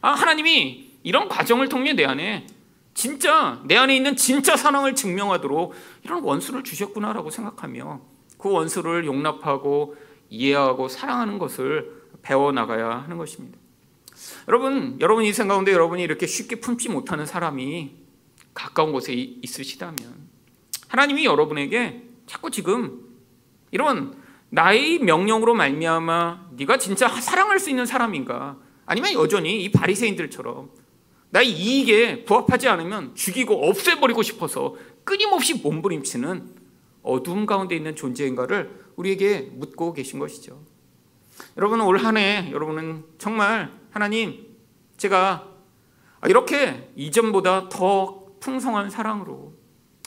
아, 0.00 0.12
하나님이 0.12 0.92
이런 1.02 1.28
과정을 1.28 1.68
통해 1.68 1.92
내 1.92 2.04
안에 2.04 2.46
진짜 2.94 3.60
내 3.64 3.76
안에 3.76 3.96
있는 3.96 4.16
진짜 4.16 4.56
사랑을 4.56 4.94
증명하도록 4.94 5.74
이런 6.04 6.22
원수를 6.22 6.64
주셨구나라고 6.64 7.30
생각하며 7.30 8.00
그 8.38 8.50
원수를 8.50 9.04
용납하고 9.04 9.96
이해하고 10.30 10.88
사랑하는 10.88 11.38
것을 11.38 12.00
배워 12.22 12.52
나가야 12.52 12.88
하는 12.88 13.18
것입니다. 13.18 13.58
여러분, 14.48 14.96
여러분 15.00 15.24
이 15.24 15.32
생각 15.32 15.54
가운데 15.54 15.72
여러분이 15.72 16.02
이렇게 16.02 16.26
쉽게 16.26 16.60
품지 16.60 16.88
못하는 16.88 17.26
사람이 17.26 17.92
가까운 18.54 18.92
곳에 18.92 19.12
있으시다면 19.12 19.96
하나님이 20.88 21.24
여러분에게 21.24 22.08
자꾸 22.26 22.50
지금 22.50 23.00
이런 23.70 24.14
나의 24.50 24.98
명령으로 24.98 25.54
말미암아 25.54 26.50
네가 26.52 26.78
진짜 26.78 27.08
사랑할 27.08 27.58
수 27.58 27.70
있는 27.70 27.86
사람인가? 27.86 28.56
아니면 28.86 29.12
여전히 29.12 29.62
이 29.62 29.70
바리새인들처럼 29.70 30.70
나의 31.30 31.50
이익에 31.50 32.24
부합하지 32.24 32.68
않으면 32.68 33.14
죽이고 33.14 33.68
없애버리고 33.68 34.22
싶어서 34.22 34.76
끊임없이 35.04 35.54
몸부림치는 35.54 36.56
어두움 37.02 37.46
가운데 37.46 37.76
있는 37.76 37.94
존재인가를 37.94 38.89
우리에게 39.00 39.50
묻고 39.52 39.92
계신 39.92 40.18
것이죠. 40.18 40.60
여러분 41.56 41.80
올 41.80 41.96
한 41.98 42.16
해 42.16 42.50
여러분은 42.52 43.04
정말 43.18 43.72
하나님 43.90 44.46
제가 44.96 45.48
이렇게 46.26 46.90
이전보다 46.96 47.68
더 47.70 48.26
풍성한 48.40 48.90
사랑으로 48.90 49.54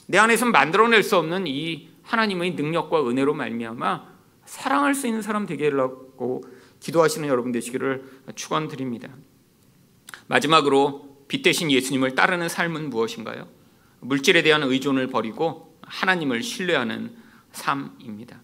내 0.06 0.18
안에서 0.18 0.46
만들어낼 0.46 1.02
수 1.02 1.16
없는 1.16 1.46
이 1.46 1.88
하나님의 2.02 2.52
능력과 2.52 3.08
은혜로 3.08 3.34
말미암아 3.34 4.14
사랑할 4.44 4.94
수 4.94 5.06
있는 5.06 5.22
사람 5.22 5.46
되게 5.46 5.64
하려고 5.70 6.42
기도하시는 6.80 7.26
여러분 7.28 7.50
되시기를 7.50 8.04
축원드립니다. 8.34 9.08
마지막으로 10.26 11.24
빛 11.28 11.42
대신 11.42 11.70
예수님을 11.70 12.14
따르는 12.14 12.48
삶은 12.48 12.90
무엇인가요? 12.90 13.48
물질에 14.00 14.42
대한 14.42 14.62
의존을 14.62 15.08
버리고 15.08 15.78
하나님을 15.82 16.42
신뢰하는 16.42 17.16
삶입니다. 17.52 18.40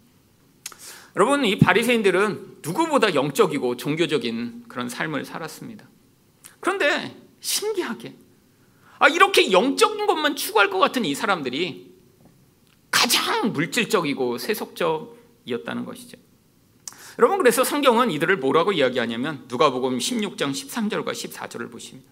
여러분 1.16 1.44
이 1.44 1.58
바리새인들은 1.58 2.58
누구보다 2.62 3.14
영적이고 3.14 3.76
종교적인 3.76 4.64
그런 4.68 4.88
삶을 4.88 5.24
살았습니다. 5.24 5.88
그런데 6.60 7.16
신기하게 7.40 8.14
아, 8.98 9.08
이렇게 9.08 9.50
영적인 9.50 10.06
것만 10.06 10.36
추구할 10.36 10.70
것 10.70 10.78
같은 10.78 11.04
이 11.04 11.14
사람들이 11.14 11.90
가장 12.90 13.52
물질적이고 13.52 14.38
세속적이었다는 14.38 15.84
것이죠. 15.84 16.18
여러분 17.18 17.38
그래서 17.38 17.64
성경은 17.64 18.10
이들을 18.10 18.36
뭐라고 18.38 18.72
이야기하냐면 18.72 19.44
누가복음 19.48 19.98
16장 19.98 20.52
13절과 20.52 21.12
14절을 21.12 21.70
보시면 21.70 22.04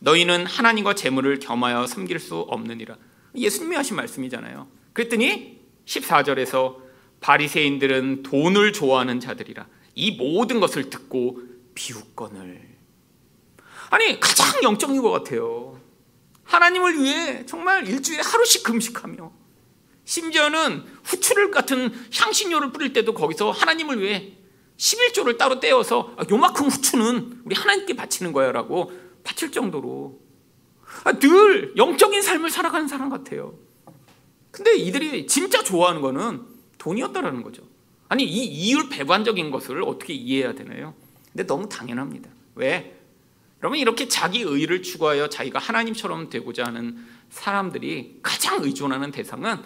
너희는 0.00 0.46
하나님과 0.46 0.94
재물을 0.94 1.38
겸하여 1.38 1.86
섬길 1.86 2.18
수 2.18 2.36
없느니라. 2.36 2.96
예수님이 3.36 3.76
하신 3.76 3.96
말씀이잖아요. 3.96 4.68
그랬더니 4.92 5.60
14절에서 5.86 6.87
바리새인들은 7.20 8.22
돈을 8.22 8.72
좋아하는 8.72 9.20
자들이라 9.20 9.66
이 9.94 10.12
모든 10.12 10.60
것을 10.60 10.90
듣고 10.90 11.40
비웃건을 11.74 12.68
아니 13.90 14.20
가장 14.20 14.62
영적인 14.62 15.00
것 15.02 15.10
같아요. 15.10 15.80
하나님을 16.44 17.02
위해 17.02 17.44
정말 17.46 17.86
일주일에 17.86 18.22
하루씩 18.22 18.62
금식하며 18.62 19.32
심지어는 20.04 20.84
후추를 21.04 21.50
같은 21.50 21.92
향신료를 22.14 22.72
뿌릴 22.72 22.92
때도 22.92 23.12
거기서 23.12 23.50
하나님을 23.50 24.00
위해 24.00 24.32
11조를 24.78 25.36
따로 25.36 25.60
떼어서 25.60 26.14
아, 26.16 26.24
요만큼 26.30 26.68
후추는 26.68 27.42
우리 27.44 27.54
하나님께 27.54 27.94
바치는 27.94 28.32
거야 28.32 28.52
라고 28.52 28.92
바칠 29.24 29.52
정도로 29.52 30.20
아, 31.04 31.12
늘 31.18 31.74
영적인 31.76 32.22
삶을 32.22 32.50
살아가는 32.50 32.88
사람 32.88 33.10
같아요. 33.10 33.58
근데 34.50 34.76
이들이 34.76 35.26
진짜 35.26 35.62
좋아하는 35.62 36.00
거는 36.00 36.42
돈이었다라는 36.88 37.42
거죠. 37.42 37.62
아니 38.08 38.24
이 38.24 38.44
이율 38.44 38.88
배반적인 38.88 39.50
것을 39.50 39.82
어떻게 39.82 40.14
이해해야 40.14 40.54
되나요? 40.54 40.94
근데 41.30 41.46
너무 41.46 41.68
당연합니다. 41.68 42.30
왜? 42.54 42.98
여러분 43.62 43.78
이렇게 43.78 44.08
자기 44.08 44.40
의를 44.40 44.82
추구하여 44.82 45.28
자기가 45.28 45.58
하나님처럼 45.58 46.30
되고자 46.30 46.64
하는 46.64 46.96
사람들이 47.28 48.20
가장 48.22 48.62
의존하는 48.62 49.10
대상은 49.10 49.58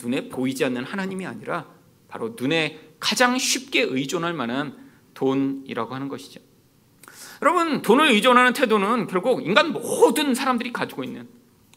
눈에 0.00 0.28
보이지 0.28 0.64
않는 0.66 0.84
하나님이 0.84 1.26
아니라 1.26 1.66
바로 2.08 2.36
눈에 2.38 2.80
가장 3.00 3.38
쉽게 3.38 3.82
의존할 3.82 4.32
만한 4.34 4.76
돈이라고 5.14 5.94
하는 5.94 6.08
것이죠. 6.08 6.40
여러분 7.42 7.82
돈을 7.82 8.10
의존하는 8.10 8.52
태도는 8.52 9.06
결국 9.08 9.44
인간 9.44 9.72
모든 9.72 10.34
사람들이 10.34 10.72
가지고 10.72 11.02
있는 11.02 11.28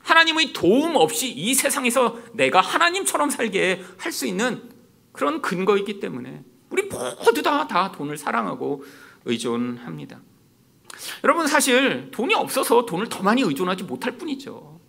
하나님의 0.02 0.52
도움 0.54 0.98
없이 0.98 1.32
이 1.32 1.54
세상에서 1.56 2.20
내가 2.34 2.60
하나님처럼 2.62 3.30
살게 3.30 3.84
할 3.98 4.12
수 4.12 4.28
있는 4.28 4.73
그런 5.14 5.42
근거이기 5.42 6.00
때문에 6.00 6.44
우리 6.70 6.84
모두 6.84 7.42
다, 7.42 7.68
다 7.68 7.92
돈을 7.92 8.18
사랑하고 8.18 8.84
의존합니다. 9.26 10.20
여러분 11.24 11.48
사실 11.48 12.12
돈이 12.12 12.34
없어서 12.36 12.86
돈을 12.86 13.08
더 13.10 13.24
많이 13.24 13.42
의존하지 13.42 13.84
못할 13.86 14.18
뿐이죠. 14.18 14.80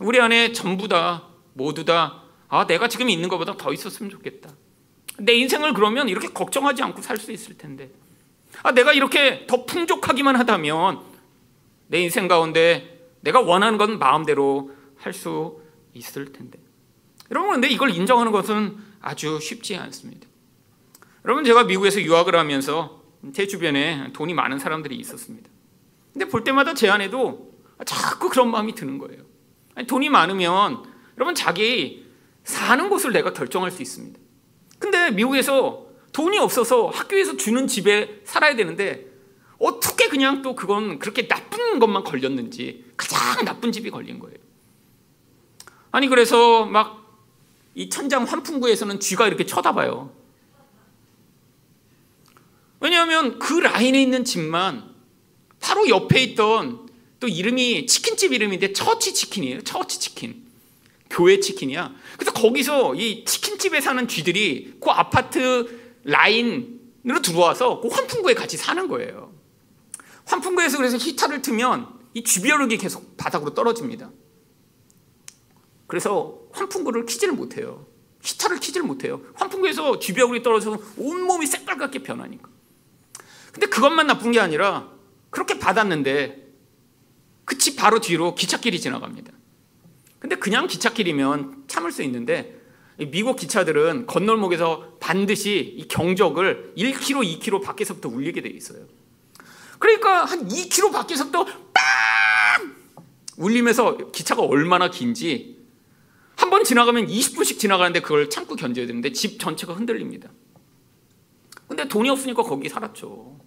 우리 0.00 0.20
안에 0.20 0.52
전부 0.52 0.88
다 0.88 1.28
모두 1.52 1.84
다 1.84 2.22
아, 2.48 2.66
내가 2.66 2.88
지금 2.88 3.08
있는 3.08 3.28
것보다 3.28 3.56
더 3.56 3.72
있었으면 3.72 4.10
좋겠다. 4.10 4.50
내 5.18 5.34
인생을 5.34 5.72
그러면 5.74 6.08
이렇게 6.08 6.28
걱정하지 6.28 6.82
않고 6.82 7.00
살 7.02 7.16
수 7.18 7.32
있을 7.32 7.56
텐데. 7.56 7.90
아, 8.62 8.72
내가 8.72 8.92
이렇게 8.92 9.46
더 9.46 9.64
풍족하기만 9.64 10.36
하다면 10.36 11.00
내 11.88 12.00
인생 12.02 12.28
가운데 12.28 13.08
내가 13.20 13.40
원하는 13.40 13.78
건 13.78 13.98
마음대로 13.98 14.70
할 14.96 15.12
수 15.12 15.60
있을 15.94 16.32
텐데. 16.32 16.58
여러분, 17.30 17.52
근데 17.52 17.68
이걸 17.68 17.90
인정하는 17.90 18.32
것은 18.32 18.76
아주 19.02 19.38
쉽지 19.40 19.76
않습니다. 19.76 20.26
여러분, 21.24 21.44
제가 21.44 21.64
미국에서 21.64 22.00
유학을 22.00 22.36
하면서 22.36 23.02
제 23.32 23.46
주변에 23.46 24.12
돈이 24.12 24.34
많은 24.34 24.58
사람들이 24.58 24.96
있었습니다. 24.96 25.50
근데 26.12 26.26
볼 26.26 26.44
때마다 26.44 26.74
제 26.74 26.88
안에도 26.88 27.52
자꾸 27.84 28.28
그런 28.28 28.50
마음이 28.50 28.74
드는 28.74 28.98
거예요. 28.98 29.22
아니, 29.74 29.86
돈이 29.86 30.08
많으면 30.08 30.84
여러분 31.16 31.34
자기 31.34 32.06
사는 32.44 32.88
곳을 32.88 33.12
내가 33.12 33.32
결정할 33.32 33.70
수 33.70 33.82
있습니다. 33.82 34.18
근데 34.78 35.10
미국에서 35.10 35.86
돈이 36.12 36.38
없어서 36.38 36.88
학교에서 36.88 37.36
주는 37.36 37.66
집에 37.66 38.20
살아야 38.24 38.56
되는데 38.56 39.06
어떻게 39.58 40.08
그냥 40.08 40.42
또 40.42 40.54
그건 40.54 40.98
그렇게 40.98 41.28
나쁜 41.28 41.78
것만 41.78 42.04
걸렸는지 42.04 42.84
가장 42.96 43.44
나쁜 43.44 43.70
집이 43.70 43.90
걸린 43.90 44.18
거예요. 44.18 44.36
아니 45.92 46.08
그래서 46.08 46.64
막 46.66 47.01
이 47.74 47.88
천장 47.88 48.24
환풍구에서는 48.24 49.00
쥐가 49.00 49.26
이렇게 49.26 49.46
쳐다봐요. 49.46 50.12
왜냐하면 52.80 53.38
그 53.38 53.54
라인에 53.54 54.02
있는 54.02 54.24
집만 54.24 54.92
바로 55.60 55.88
옆에 55.88 56.22
있던 56.22 56.88
또 57.20 57.28
이름이 57.28 57.86
치킨집 57.86 58.32
이름인데 58.32 58.72
Church 58.72 59.14
Chicken이에요. 59.14 59.62
Church 59.62 60.00
Chicken. 60.00 60.42
교회 61.08 61.38
치킨이야. 61.38 61.94
그래서 62.18 62.32
거기서 62.32 62.96
이 62.96 63.24
치킨집에 63.24 63.80
사는 63.80 64.08
쥐들이 64.08 64.78
그 64.80 64.90
아파트 64.90 66.00
라인으로 66.04 67.22
들어와서 67.22 67.80
그 67.80 67.88
환풍구에 67.88 68.34
같이 68.34 68.56
사는 68.56 68.88
거예요. 68.88 69.32
환풍구에서 70.24 70.78
그래서 70.78 70.96
히터를 70.96 71.42
트면 71.42 71.86
이 72.14 72.24
쥐벼룩이 72.24 72.78
계속 72.78 73.16
바닥으로 73.16 73.54
떨어집니다. 73.54 74.10
그래서 75.92 76.38
환풍구를 76.52 77.04
키지를 77.04 77.34
못해요. 77.34 77.84
히터를 78.22 78.60
키지를 78.60 78.86
못해요. 78.86 79.20
환풍구에서 79.34 79.98
쥐벼룩이 79.98 80.42
떨어져서 80.42 80.80
온몸이 80.96 81.46
새빨갛게 81.46 81.98
변하니까. 81.98 82.48
근데 83.52 83.66
그것만 83.66 84.06
나쁜 84.06 84.32
게 84.32 84.40
아니라 84.40 84.88
그렇게 85.28 85.58
받았는데 85.58 86.48
그 87.44 87.58
집 87.58 87.76
바로 87.76 88.00
뒤로 88.00 88.34
기찻길이 88.34 88.80
지나갑니다. 88.80 89.32
근데 90.18 90.36
그냥 90.36 90.66
기찻길이면 90.66 91.64
참을 91.66 91.92
수 91.92 92.02
있는데 92.04 92.58
미국 93.10 93.36
기차들은 93.36 94.06
건널목에서 94.06 94.96
반드시 94.98 95.74
이 95.76 95.88
경적을 95.88 96.72
1km, 96.74 97.38
2km 97.38 97.62
밖에서부터 97.62 98.08
울리게 98.08 98.40
돼 98.40 98.48
있어요. 98.48 98.86
그러니까 99.78 100.24
한 100.24 100.48
2km 100.48 100.90
밖에서부터 100.90 101.44
빵 101.44 102.74
울리면서 103.36 104.10
기차가 104.10 104.40
얼마나 104.40 104.88
긴지 104.90 105.60
한 106.42 106.50
번 106.50 106.64
지나가면 106.64 107.06
20분씩 107.06 107.60
지나가는데 107.60 108.00
그걸 108.00 108.28
참고 108.28 108.56
견뎌야 108.56 108.86
되는데 108.88 109.12
집 109.12 109.38
전체가 109.38 109.74
흔들립니다. 109.74 110.28
근데 111.68 111.86
돈이 111.86 112.10
없으니까 112.10 112.42
거기 112.42 112.68
살았죠. 112.68 113.38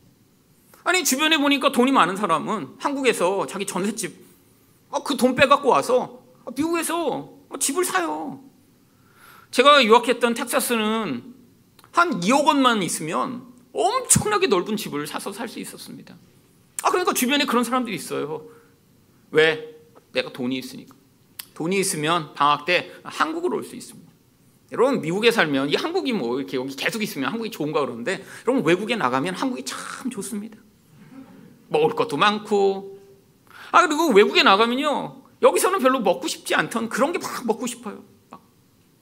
아니 0.86 1.04
주변에 1.04 1.38
보니까 1.38 1.74
돈이 1.74 1.92
많은 1.92 2.16
사람은 2.16 2.76
한국에서 2.80 3.48
자기 3.48 3.66
전셋집 3.66 4.16
아, 4.92 5.04
그돈 5.04 5.36
빼갖고 5.36 5.68
와서 5.68 6.24
미국에서 6.56 7.34
집을 7.60 7.84
사요. 7.84 8.42
제가 9.52 9.84
유학했던 9.84 10.34
텍사스는 10.34 11.34
한 11.92 12.20
2억 12.22 12.46
원만 12.46 12.82
있으면 12.82 13.46
엄청나게 13.74 14.48
넓은 14.48 14.78
집을 14.78 15.06
사서 15.06 15.34
살 15.34 15.50
수 15.50 15.60
있었습니다. 15.60 16.16
아 16.84 16.90
그러니까 16.92 17.14
주변에 17.14 17.44
그런 17.46 17.66
사람들이 17.66 17.94
있어요. 17.94 18.48
왜? 19.32 19.76
내가 20.14 20.32
돈이 20.32 20.58
있으니까. 20.58 20.96
돈이 21.56 21.80
있으면 21.80 22.34
방학 22.34 22.66
때 22.66 22.92
한국으로 23.04 23.58
올 23.58 23.64
수 23.64 23.76
있습니다. 23.76 24.12
여러분 24.72 25.02
미국에 25.02 25.32
살면 25.32 25.70
이 25.70 25.76
한국이 25.76 26.12
뭐 26.14 26.38
이렇게 26.40 26.58
여기 26.58 26.76
계속 26.76 27.02
있으면 27.02 27.30
한국이 27.30 27.50
좋은가 27.52 27.80
그러는데 27.82 28.24
여러분 28.48 28.66
외국에 28.66 28.96
나가면 28.96 29.36
한국이 29.36 29.64
참 29.64 30.10
좋습니다. 30.10 30.58
먹을 31.70 31.90
것도 31.96 32.18
많고 32.18 33.00
아 33.72 33.86
그리고 33.86 34.10
외국에 34.10 34.44
나가면요 34.44 35.22
여기서는 35.42 35.80
별로 35.80 36.00
먹고 36.00 36.28
싶지 36.28 36.56
않던 36.56 36.90
그런 36.90 37.12
게 37.14 37.20
막 37.20 37.46
먹고 37.46 37.68
싶어요. 37.68 38.04
막. 38.30 38.42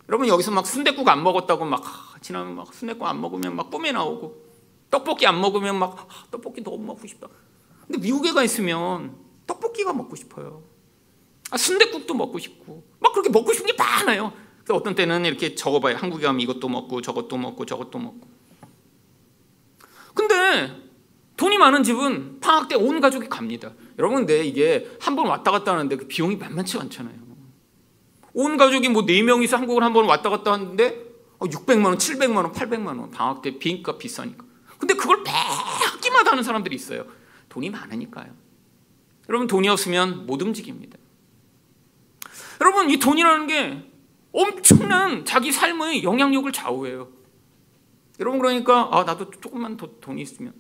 여러분 0.10 0.28
여기서 0.28 0.52
막 0.52 0.66
순대국 0.68 1.08
안 1.08 1.24
먹었다고 1.24 1.66
막 1.66 1.84
지나면 2.22 2.56
막 2.56 2.74
순대국 2.74 3.08
안 3.08 3.20
먹으면 3.22 3.56
막 3.56 3.70
뿜에 3.70 3.92
나오고 3.92 4.44
떡볶이 4.90 5.26
안 5.26 5.40
먹으면 5.42 5.80
막 5.80 6.08
아, 6.10 6.26
떡볶이 6.30 6.62
너무 6.62 6.80
먹고 6.86 7.08
싶다. 7.08 7.28
근데 7.88 8.00
미국에 8.00 8.32
가 8.32 8.44
있으면 8.44 9.16
떡볶이가 9.48 9.94
먹고 9.94 10.16
싶어요. 10.16 10.64
아, 11.54 11.58
순대국도 11.58 12.16
먹고 12.16 12.40
싶고 12.40 12.84
막 13.00 13.14
그렇게 13.14 13.30
먹고 13.30 13.54
싶은 13.54 13.68
게 13.68 13.74
많아요. 13.78 14.34
어떤 14.72 14.96
때는 14.96 15.24
이렇게 15.26 15.54
적어봐요. 15.54 15.98
한국에 15.98 16.26
가면 16.26 16.42
이것도 16.42 16.68
먹고 16.68 17.02
저것도 17.02 17.38
먹고 17.38 17.64
저것도 17.68 18.00
먹고. 18.00 18.28
근데 20.16 20.76
돈이 21.38 21.60
많은 21.60 21.84
집은 21.84 22.40
방학 22.40 22.68
때 22.70 22.76
온 22.76 23.00
가족이 23.00 23.30
갑니다. 23.30 23.72
여러분, 24.00 24.18
근데 24.20 24.44
이게 24.44 24.90
한 25.00 25.16
번 25.16 25.28
왔다 25.28 25.52
갔다 25.52 25.74
하는데 25.74 25.96
그 25.96 26.08
비용이 26.08 26.38
만만치 26.38 26.78
않잖아요. 26.80 27.16
온 28.34 28.58
가족이 28.58 28.90
뭐 28.90 29.06
네 29.06 29.22
명이서 29.22 29.58
한국을 29.58 29.84
한 29.84 29.94
번 29.94 30.06
왔다 30.06 30.32
갔다 30.32 30.54
하는데 30.54 31.04
600만 31.40 31.86
원, 31.86 31.98
700만 32.00 32.36
원, 32.38 32.52
800만 32.52 32.88
원 33.00 33.12
방학 33.12 33.44
때 33.44 33.60
비행값 33.60 34.00
비싸니까. 34.00 34.44
근데 34.80 34.96
그걸 34.96 35.22
매 35.24 35.30
학기마다 35.30 36.32
하는 36.32 36.42
사람들이 36.42 36.76
있어요. 36.76 37.06
돈이 37.50 37.70
많으니까요. 37.70 38.34
여러분 39.30 39.46
돈이 39.48 39.68
없으면 39.70 40.26
못 40.26 40.42
움직입니다. 40.42 40.98
여러분 42.64 42.90
이 42.90 42.98
돈이라는 42.98 43.48
게 43.48 43.84
엄청난 44.32 45.26
자기 45.26 45.52
삶의 45.52 46.04
영향력을 46.06 46.50
좌우해요. 46.54 47.10
여러분 48.22 48.40
그러니까 48.40 48.88
아 48.90 49.04
나도 49.04 49.30
조금만 49.32 49.76
더 49.76 49.90
돈이 50.00 50.22
있으면 50.22 50.54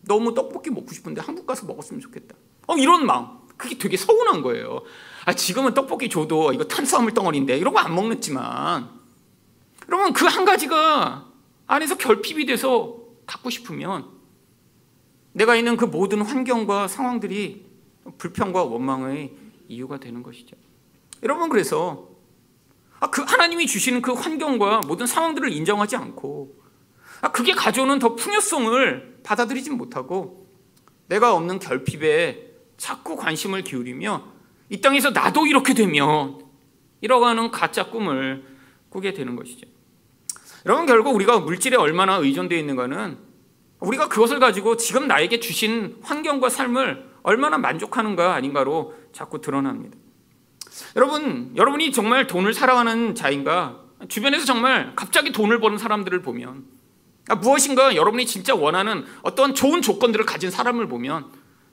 너무 0.00 0.34
떡볶이 0.34 0.70
먹고 0.70 0.92
싶은데 0.92 1.20
한국 1.20 1.46
가서 1.46 1.64
먹었으면 1.66 2.00
좋겠다. 2.00 2.34
어 2.66 2.76
이런 2.76 3.06
마음. 3.06 3.28
그게 3.56 3.78
되게 3.78 3.96
서운한 3.96 4.42
거예요. 4.42 4.82
아 5.24 5.32
지금은 5.34 5.72
떡볶이 5.72 6.08
줘도 6.10 6.52
이거 6.52 6.64
탄수화물 6.64 7.14
덩어리인데 7.14 7.56
이런 7.56 7.72
거 7.72 7.78
안 7.80 7.94
먹는지만 7.94 8.90
여러분 9.88 10.12
그 10.12 10.26
한 10.26 10.44
가지가 10.44 11.26
안에서 11.68 11.96
결핍이 11.96 12.44
돼서 12.46 12.98
갖고 13.24 13.50
싶으면 13.50 14.10
내가 15.32 15.54
있는 15.54 15.76
그 15.76 15.84
모든 15.84 16.22
환경과 16.22 16.88
상황들이 16.88 17.64
불평과 18.18 18.64
원망의 18.64 19.32
이유가 19.68 19.98
되는 20.00 20.22
것이죠. 20.24 20.56
여러분 21.26 21.48
그래서 21.48 22.08
아, 23.00 23.10
그 23.10 23.22
하나님이 23.22 23.66
주시는 23.66 24.00
그 24.00 24.12
환경과 24.12 24.82
모든 24.86 25.06
상황들을 25.06 25.50
인정하지 25.52 25.96
않고 25.96 26.54
아, 27.20 27.32
그게 27.32 27.52
가져오는 27.52 27.98
더 27.98 28.14
풍요성을 28.14 29.22
받아들이지 29.24 29.70
못하고 29.70 30.46
내가 31.08 31.34
없는 31.34 31.58
결핍에 31.58 32.52
자꾸 32.76 33.16
관심을 33.16 33.64
기울이며 33.64 34.22
이 34.70 34.80
땅에서 34.80 35.10
나도 35.10 35.48
이렇게 35.48 35.74
되면 35.74 36.44
이러고 37.00 37.26
하는 37.26 37.50
가짜 37.50 37.90
꿈을 37.90 38.44
꾸게 38.88 39.12
되는 39.12 39.34
것이죠. 39.34 39.66
여러분 40.64 40.86
결국 40.86 41.16
우리가 41.16 41.40
물질에 41.40 41.76
얼마나 41.76 42.18
의존되어 42.18 42.56
있는가는 42.56 43.18
우리가 43.80 44.08
그것을 44.08 44.38
가지고 44.38 44.76
지금 44.76 45.08
나에게 45.08 45.40
주신 45.40 45.98
환경과 46.02 46.50
삶을 46.50 47.04
얼마나 47.24 47.58
만족하는가 47.58 48.34
아닌가로 48.34 48.94
자꾸 49.12 49.40
드러납니다. 49.40 49.98
여러분, 50.96 51.52
여러분이 51.56 51.92
정말 51.92 52.26
돈을 52.26 52.54
사랑하는 52.54 53.14
자인가? 53.14 53.80
주변에서 54.08 54.44
정말 54.44 54.92
갑자기 54.94 55.32
돈을 55.32 55.60
버는 55.60 55.78
사람들을 55.78 56.22
보면 56.22 56.64
아, 57.28 57.34
무엇인가 57.34 57.96
여러분이 57.96 58.26
진짜 58.26 58.54
원하는 58.54 59.04
어떤 59.22 59.54
좋은 59.54 59.82
조건들을 59.82 60.26
가진 60.26 60.50
사람을 60.50 60.86
보면 60.86 61.30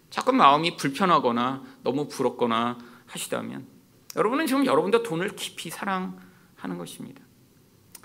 자꾸 0.09 0.31
마음이 0.31 0.77
불편하거나 0.77 1.63
너무 1.83 2.07
부럽거나 2.07 2.77
하시다면 3.07 3.67
여러분은 4.15 4.47
지금 4.47 4.65
여러분도 4.65 5.03
돈을 5.03 5.35
깊이 5.35 5.69
사랑하는 5.69 6.77
것입니다. 6.77 7.21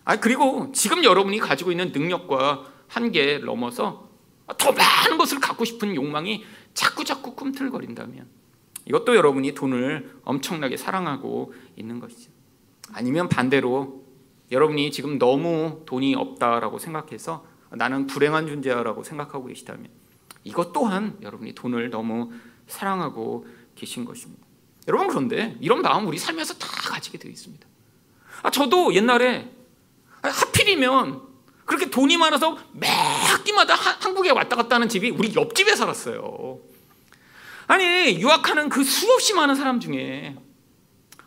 아 0.05 0.16
그리고 0.16 0.72
지금 0.72 1.05
여러분이 1.05 1.38
가지고 1.38 1.70
있는 1.70 1.92
능력과 1.92 2.64
한계 2.88 3.38
넘어서 3.38 4.09
더 4.57 4.72
많은 4.72 5.18
것을 5.18 5.38
갖고 5.40 5.64
싶은 5.64 5.94
욕망이 5.94 6.44
자꾸 6.72 7.05
자꾸 7.05 7.34
꿈틀거린다면 7.34 8.38
이것도 8.89 9.16
여러분이 9.16 9.55
돈을 9.55 10.20
엄청나게 10.24 10.76
사랑하고 10.76 11.53
있는 11.76 12.01
것이죠. 12.01 12.30
아니면 12.93 13.28
반대로 13.28 14.05
여러분이 14.51 14.91
지금 14.91 15.18
너무 15.18 15.82
돈이 15.86 16.14
없다라고 16.14 16.78
생각해서 16.78 17.45
나는 17.70 18.07
불행한 18.07 18.47
존재야라고 18.47 19.05
생각하고 19.05 19.47
계시다면 19.47 19.89
이것 20.45 20.72
또한 20.72 21.18
여러분이 21.20 21.55
돈을 21.55 21.91
너무 21.91 22.32
사랑하고 22.66 23.47
계신 23.74 24.07
것입니다. 24.07 24.47
여러분 24.89 25.09
그런데 25.09 25.57
이런 25.61 25.82
마음 25.82 26.07
우리 26.07 26.16
삶에서 26.16 26.55
다 26.55 26.66
가지게 26.91 27.18
되어 27.18 27.30
있습니다. 27.30 27.66
아, 28.43 28.51
저도 28.51 28.95
옛날에 28.95 29.51
하필이면 30.22 31.28
그렇게 31.66 31.91
돈이 31.91 32.16
많아서 32.16 32.57
매 32.72 32.89
학기마다 32.89 33.74
한국에 33.74 34.30
왔다 34.30 34.57
갔다 34.57 34.76
하는 34.76 34.89
집이 34.89 35.11
우리 35.11 35.34
옆집에 35.34 35.76
살았어요. 35.76 36.59
아니 37.69 38.19
유학하는 38.21 38.69
그 38.69 38.83
수없이 38.83 39.35
많은 39.35 39.55
사람 39.55 39.79
중에 39.81 40.37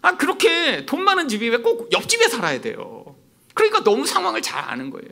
아 0.01 0.17
그렇게 0.17 0.85
돈 0.85 1.03
많은 1.03 1.27
집이 1.27 1.47
왜 1.49 1.57
꼭 1.57 1.91
옆집에 1.93 2.27
살아야 2.27 2.59
돼요? 2.59 3.15
그러니까 3.53 3.83
너무 3.83 4.05
상황을 4.05 4.41
잘 4.41 4.63
아는 4.67 4.89
거예요. 4.89 5.09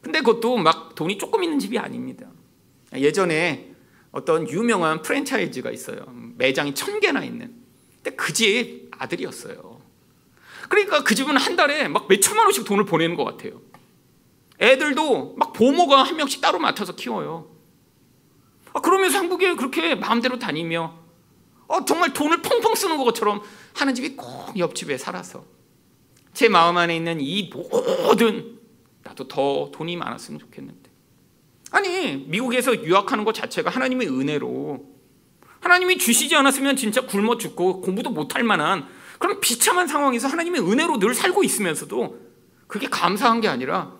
근데 0.00 0.20
그것도 0.20 0.56
막 0.58 0.94
돈이 0.94 1.18
조금 1.18 1.42
있는 1.44 1.58
집이 1.58 1.78
아닙니다. 1.78 2.26
예전에 2.94 3.72
어떤 4.12 4.48
유명한 4.48 5.02
프랜차이즈가 5.02 5.70
있어요. 5.70 5.98
매장이 6.36 6.74
천 6.74 7.00
개나 7.00 7.22
있는. 7.24 7.54
근데 8.02 8.16
그 8.16 8.32
집 8.32 8.90
아들이었어요. 8.98 9.80
그러니까 10.68 11.02
그 11.04 11.14
집은 11.14 11.36
한 11.36 11.56
달에 11.56 11.88
막 11.88 12.06
몇 12.08 12.20
천만 12.20 12.46
원씩 12.46 12.64
돈을 12.64 12.84
보내는 12.86 13.16
것 13.16 13.24
같아요. 13.24 13.60
애들도 14.60 15.34
막 15.36 15.52
보모가 15.52 16.02
한 16.04 16.16
명씩 16.16 16.40
따로 16.40 16.58
맡아서 16.58 16.94
키워요. 16.94 17.53
아, 18.74 18.80
그러면서 18.80 19.18
한국에 19.18 19.54
그렇게 19.54 19.94
마음대로 19.94 20.38
다니며 20.38 20.98
어, 21.66 21.84
정말 21.84 22.12
돈을 22.12 22.42
펑펑 22.42 22.74
쓰는 22.74 22.98
것처럼 22.98 23.40
하는 23.74 23.94
집이 23.94 24.16
꼭 24.16 24.58
옆집에 24.58 24.98
살아서 24.98 25.44
제 26.34 26.48
마음 26.48 26.76
안에 26.76 26.94
있는 26.94 27.20
이 27.20 27.50
모든 27.52 28.58
나도 29.02 29.28
더 29.28 29.70
돈이 29.72 29.96
많았으면 29.96 30.40
좋겠는데. 30.40 30.90
아니 31.70 32.16
미국에서 32.28 32.84
유학하는 32.84 33.24
것 33.24 33.34
자체가 33.34 33.70
하나님의 33.70 34.08
은혜로 34.08 34.94
하나님이 35.60 35.98
주시지 35.98 36.34
않았으면 36.36 36.76
진짜 36.76 37.00
굶어 37.06 37.38
죽고 37.38 37.80
공부도 37.80 38.10
못할 38.10 38.42
만한 38.44 38.86
그런 39.18 39.40
비참한 39.40 39.86
상황에서 39.86 40.28
하나님의 40.28 40.60
은혜로 40.60 40.98
늘 40.98 41.14
살고 41.14 41.42
있으면서도 41.42 42.18
그게 42.66 42.88
감사한 42.88 43.40
게 43.40 43.48
아니라 43.48 43.92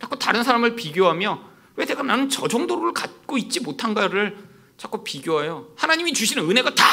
자꾸 0.00 0.18
다른 0.18 0.42
사람을 0.42 0.74
비교하며 0.74 1.55
왜 1.76 1.84
내가 1.84 2.02
나는 2.02 2.28
저 2.28 2.48
정도를 2.48 2.92
갖고 2.92 3.38
있지 3.38 3.60
못한가를 3.60 4.36
자꾸 4.76 5.04
비교해요. 5.04 5.68
하나님이 5.76 6.12
주시는 6.12 6.48
은혜가 6.48 6.74
다 6.74 6.84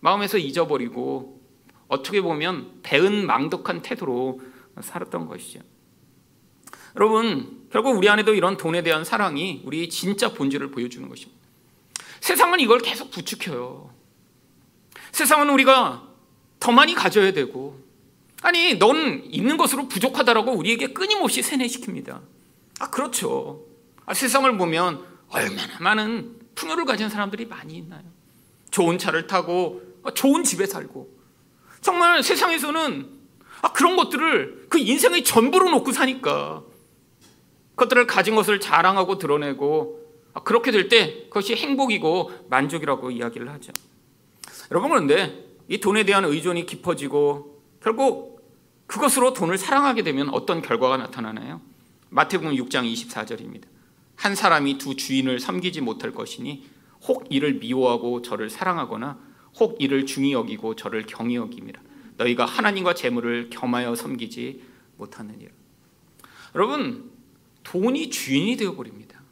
마음에서 0.00 0.38
잊어버리고 0.38 1.40
어떻게 1.88 2.20
보면 2.20 2.80
배은 2.82 3.26
망덕한 3.26 3.82
태도로 3.82 4.40
살았던 4.80 5.26
것이죠. 5.26 5.60
여러분, 6.96 7.66
결국 7.70 7.96
우리 7.96 8.08
안에도 8.08 8.34
이런 8.34 8.56
돈에 8.56 8.82
대한 8.82 9.04
사랑이 9.04 9.62
우리 9.64 9.88
진짜 9.88 10.32
본질을 10.32 10.70
보여주는 10.70 11.08
것입니다. 11.08 11.40
세상은 12.20 12.60
이걸 12.60 12.80
계속 12.80 13.10
부추겨요. 13.10 13.92
세상은 15.12 15.50
우리가 15.50 16.08
더 16.58 16.72
많이 16.72 16.94
가져야 16.94 17.32
되고, 17.32 17.80
아니, 18.42 18.78
넌 18.78 19.22
있는 19.24 19.56
것으로 19.56 19.88
부족하다라고 19.88 20.52
우리에게 20.52 20.92
끊임없이 20.92 21.42
세뇌시킵니다. 21.42 22.20
아, 22.80 22.90
그렇죠. 22.90 23.64
아, 24.10 24.14
세상을 24.14 24.58
보면 24.58 25.04
얼마나 25.28 25.78
많은 25.78 26.36
풍요를 26.56 26.84
가진 26.84 27.08
사람들이 27.08 27.46
많이 27.46 27.76
있나요? 27.76 28.02
좋은 28.72 28.98
차를 28.98 29.28
타고 29.28 29.82
아, 30.02 30.10
좋은 30.10 30.42
집에 30.42 30.66
살고 30.66 31.08
정말 31.80 32.20
세상에서는 32.24 33.08
아, 33.62 33.72
그런 33.72 33.94
것들을 33.94 34.66
그 34.68 34.78
인생의 34.80 35.22
전부로 35.22 35.70
놓고 35.70 35.92
사니까 35.92 36.64
그것들을 37.76 38.08
가진 38.08 38.34
것을 38.34 38.58
자랑하고 38.58 39.18
드러내고 39.18 40.00
아, 40.34 40.42
그렇게 40.42 40.72
될 40.72 40.88
때 40.88 41.26
그것이 41.28 41.54
행복이고 41.54 42.32
만족이라고 42.50 43.12
이야기를 43.12 43.48
하죠. 43.48 43.72
여러분 44.72 44.90
그런데 44.90 45.44
이 45.68 45.78
돈에 45.78 46.02
대한 46.02 46.24
의존이 46.24 46.66
깊어지고 46.66 47.62
결국 47.80 48.42
그것으로 48.88 49.34
돈을 49.34 49.56
사랑하게 49.56 50.02
되면 50.02 50.30
어떤 50.30 50.62
결과가 50.62 50.96
나타나나요? 50.96 51.60
마태복음 52.08 52.56
6장 52.56 52.92
24절입니다. 52.92 53.70
한 54.20 54.34
사람이 54.34 54.76
두 54.76 54.96
주인을 54.96 55.40
섬기지 55.40 55.80
못할 55.80 56.12
것이니 56.12 56.68
혹 57.04 57.24
이를 57.30 57.54
미워하고 57.54 58.20
저를 58.20 58.50
사랑하거나 58.50 59.18
혹 59.58 59.80
이를 59.80 60.04
중히 60.04 60.34
여기고 60.34 60.76
저를 60.76 61.06
경히 61.06 61.36
여김이라 61.36 61.80
너희가 62.18 62.44
하나님과 62.44 62.92
재물을 62.92 63.48
겸하여 63.48 63.94
섬기지 63.94 64.62
못하느니라. 64.98 65.50
여러분 66.54 67.10
돈이 67.62 68.10
주인이 68.10 68.58
되어 68.58 68.74
버립니다. 68.74 69.22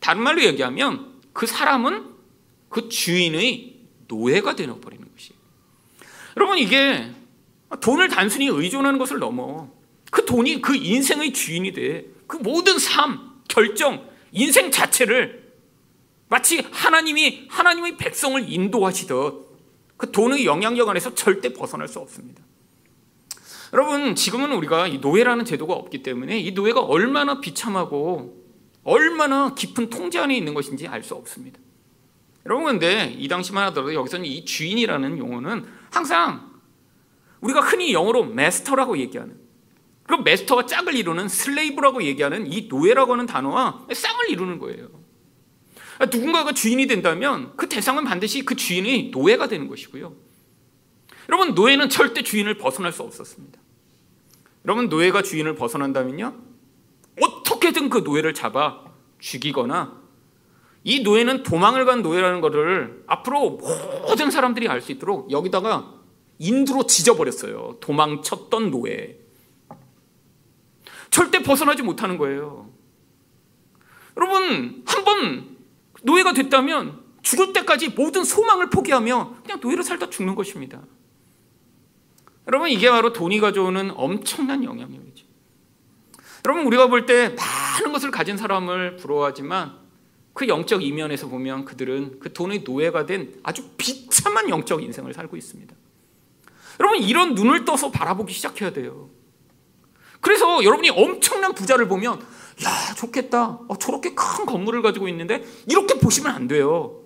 다른 0.00 0.20
말로 0.20 0.44
얘기하면 0.44 1.14
그 1.32 1.46
사람은 1.46 2.04
그 2.68 2.90
주인의 2.90 3.76
노예가 4.06 4.54
되어 4.54 4.78
버리는 4.80 5.02
것이에요 5.12 5.38
여러분 6.36 6.58
이게 6.58 7.10
돈을 7.80 8.08
단순히 8.08 8.48
의존하는 8.48 8.98
것을 8.98 9.18
넘어 9.18 9.70
그 10.10 10.26
돈이 10.26 10.60
그 10.60 10.76
인생의 10.76 11.32
주인이 11.32 11.72
돼. 11.72 12.04
그 12.26 12.36
모든 12.36 12.78
삶, 12.78 13.40
결정, 13.48 14.14
인생 14.36 14.70
자체를 14.70 15.46
마치 16.28 16.60
하나님이 16.70 17.46
하나님의 17.48 17.96
백성을 17.96 18.52
인도하시듯 18.52 19.46
그 19.96 20.12
돈의 20.12 20.44
영향력 20.44 20.88
안에서 20.88 21.14
절대 21.14 21.52
벗어날 21.52 21.88
수 21.88 21.98
없습니다. 22.00 22.42
여러분 23.72 24.14
지금은 24.14 24.52
우리가 24.52 24.88
이 24.88 24.98
노예라는 24.98 25.44
제도가 25.44 25.72
없기 25.74 26.02
때문에 26.02 26.38
이 26.38 26.52
노예가 26.52 26.80
얼마나 26.80 27.40
비참하고 27.40 28.44
얼마나 28.84 29.54
깊은 29.54 29.88
통제 29.90 30.18
안에 30.18 30.36
있는 30.36 30.54
것인지 30.54 30.86
알 30.86 31.02
수 31.02 31.14
없습니다. 31.14 31.58
여러분 32.44 32.66
근데 32.66 33.16
이 33.18 33.26
당시만 33.26 33.64
하더라도 33.68 33.94
여기서는 33.94 34.26
이 34.26 34.44
주인이라는 34.44 35.18
용어는 35.18 35.66
항상 35.90 36.52
우리가 37.40 37.60
흔히 37.60 37.92
영어로 37.92 38.24
master라고 38.24 38.98
얘기하는 38.98 39.45
그럼 40.06 40.22
master가 40.24 40.66
짝을 40.66 40.94
이루는 40.94 41.28
slave라고 41.28 42.02
얘기하는 42.04 42.46
이 42.46 42.68
노예라고 42.68 43.12
하는 43.12 43.26
단어와 43.26 43.86
쌍을 43.92 44.30
이루는 44.30 44.58
거예요. 44.58 44.88
누군가가 46.12 46.52
주인이 46.52 46.86
된다면 46.86 47.52
그 47.56 47.68
대상은 47.68 48.04
반드시 48.04 48.44
그 48.44 48.54
주인의 48.54 49.10
노예가 49.10 49.48
되는 49.48 49.66
것이고요. 49.68 50.14
여러분 51.28 51.54
노예는 51.54 51.88
절대 51.88 52.22
주인을 52.22 52.58
벗어날 52.58 52.92
수 52.92 53.02
없었습니다. 53.02 53.58
여러분 54.64 54.88
노예가 54.88 55.22
주인을 55.22 55.54
벗어난다면요 55.54 56.34
어떻게든 57.20 57.88
그 57.88 57.98
노예를 57.98 58.34
잡아 58.34 58.84
죽이거나 59.18 60.00
이 60.84 61.00
노예는 61.00 61.42
도망을 61.42 61.84
간 61.84 62.02
노예라는 62.02 62.40
것을 62.40 63.02
앞으로 63.08 63.58
모든 64.06 64.30
사람들이 64.30 64.68
알 64.68 64.80
수 64.80 64.92
있도록 64.92 65.32
여기다가 65.32 65.94
인두로 66.38 66.86
지져버렸어요. 66.86 67.78
도망쳤던 67.80 68.70
노예. 68.70 69.18
절대 71.16 71.42
벗어나지 71.42 71.82
못하는 71.82 72.18
거예요. 72.18 72.70
여러분 74.18 74.82
한 74.86 75.04
번 75.06 75.56
노예가 76.02 76.32
됐다면 76.34 77.00
죽을 77.22 77.52
때까지 77.54 77.88
모든 77.90 78.22
소망을 78.22 78.68
포기하며 78.70 79.36
그냥 79.42 79.60
노예로 79.62 79.82
살다 79.82 80.10
죽는 80.10 80.34
것입니다. 80.34 80.82
여러분 82.46 82.68
이게 82.68 82.90
바로 82.90 83.12
돈이 83.14 83.40
가져오는 83.40 83.92
엄청난 83.94 84.62
영향력이죠. 84.62 85.26
여러분 86.44 86.66
우리가 86.66 86.88
볼 86.88 87.06
때 87.06 87.30
많은 87.30 87.92
것을 87.92 88.10
가진 88.10 88.36
사람을 88.36 88.96
부러워하지만 88.96 89.78
그 90.34 90.48
영적 90.48 90.82
이면에서 90.82 91.28
보면 91.28 91.64
그들은 91.64 92.18
그 92.20 92.32
돈의 92.32 92.60
노예가 92.60 93.06
된 93.06 93.40
아주 93.42 93.70
비참한 93.78 94.50
영적 94.50 94.82
인생을 94.82 95.14
살고 95.14 95.36
있습니다. 95.36 95.74
여러분 96.78 96.98
이런 96.98 97.34
눈을 97.34 97.64
떠서 97.64 97.90
바라보기 97.90 98.34
시작해야 98.34 98.72
돼요. 98.72 99.08
그래서 100.26 100.64
여러분이 100.64 100.90
엄청난 100.90 101.54
부자를 101.54 101.86
보면 101.86 102.18
야 102.64 102.94
좋겠다. 102.96 103.60
어, 103.68 103.78
저렇게 103.78 104.12
큰 104.12 104.44
건물을 104.44 104.82
가지고 104.82 105.06
있는데 105.06 105.44
이렇게 105.68 106.00
보시면 106.00 106.34
안 106.34 106.48
돼요. 106.48 107.00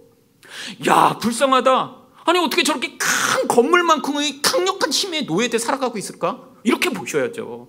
야 0.89 1.19
불쌍하다. 1.21 1.97
아니 2.25 2.39
어떻게 2.39 2.63
저렇게 2.63 2.97
큰 2.97 3.47
건물만큼의 3.47 4.41
강력한 4.41 4.91
힘에 4.91 5.23
노예돼 5.23 5.59
살아가고 5.59 5.99
있을까? 5.99 6.49
이렇게 6.65 6.89
보셔야죠. 6.89 7.69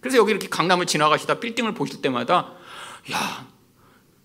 그래서 0.00 0.18
여기 0.18 0.30
이렇게 0.30 0.48
강남을 0.48 0.86
지나가시다 0.86 1.40
빌딩을 1.40 1.74
보실 1.74 2.00
때마다 2.00 2.52
야 3.10 3.48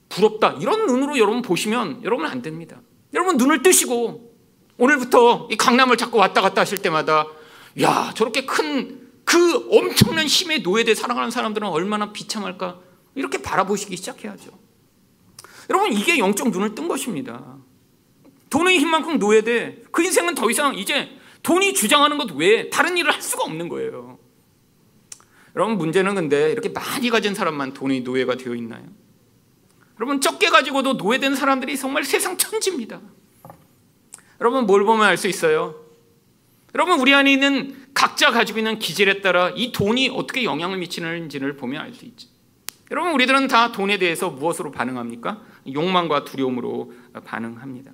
부럽다 0.10 0.58
이런 0.62 0.86
눈으로 0.86 1.18
여러분 1.18 1.42
보시면 1.42 2.04
여러분 2.04 2.28
안 2.28 2.44
됩니다. 2.44 2.82
여러분 3.16 3.38
눈을 3.38 3.64
뜨시고 3.64 4.32
오늘부터 4.78 5.48
이 5.50 5.58
강남을 5.58 5.98
자꾸 5.98 6.20
왔다 6.20 6.40
갔다 6.42 6.62
하실 6.62 6.84
때마다 6.84 7.26
야 7.82 8.12
저렇게 8.16 8.46
큰 8.46 9.11
그 9.32 9.68
엄청난 9.72 10.28
힘에 10.28 10.58
노예돼 10.58 10.94
살아가는 10.94 11.32
사람들은 11.32 11.66
얼마나 11.66 12.12
비참할까 12.12 12.82
이렇게 13.16 13.42
바라보시기 13.42 13.96
시작해야죠. 13.96 14.52
여러분 15.70 15.94
이게 15.94 16.18
영적 16.18 16.50
눈을 16.50 16.76
뜬 16.76 16.90
것입니다. 16.90 17.58
돈의 18.50 18.78
힘만큼 18.80 19.20
노예돼 19.20 19.84
그 19.92 20.04
인생은 20.04 20.36
더 20.36 20.50
이상 20.52 20.76
이제 20.76 21.10
돈이 21.44 21.74
주장하는 21.74 22.18
것 22.18 22.32
외에 22.32 22.70
다른 22.70 22.98
일을 22.98 23.14
할 23.14 23.22
수가 23.22 23.44
없는 23.46 23.70
거예요. 23.70 24.20
여러분 25.56 25.78
문제는 25.78 26.14
근데 26.16 26.52
이렇게 26.52 26.68
많이 26.68 27.10
가진 27.10 27.34
사람만 27.34 27.74
돈의 27.74 28.02
노예가 28.02 28.36
되어 28.36 28.54
있나요? 28.54 28.84
여러분 29.98 30.20
적게 30.20 30.50
가지고도 30.50 30.94
노예된 30.94 31.36
사람들이 31.36 31.78
정말 31.78 32.04
세상 32.04 32.38
천지입니다. 32.38 33.00
여러분 34.42 34.66
뭘 34.66 34.84
보면 34.84 35.06
알 35.06 35.16
수 35.16 35.30
있어요? 35.30 35.76
여러분 36.76 37.00
우리 37.00 37.14
안에 37.14 37.32
있는 37.32 37.81
각자 37.94 38.32
가지고 38.32 38.60
있는 38.60 38.80
기질에 38.80 39.22
따라 39.22 39.52
이 39.56 39.72
돈이 39.72 40.10
어떻게 40.10 40.44
영향을 40.44 40.78
미치는지를 40.78 41.58
보면 41.58 41.82
알 41.82 41.94
수 41.94 42.06
있죠. 42.06 42.28
여러분 42.90 43.14
우리들은 43.14 43.48
다 43.48 43.72
돈에 43.72 43.98
대해서 43.98 44.30
무엇으로 44.30 44.72
반응합니까? 44.72 45.42
욕망과 45.72 46.26
두려움으로 46.26 46.92
반응합니다. 47.24 47.94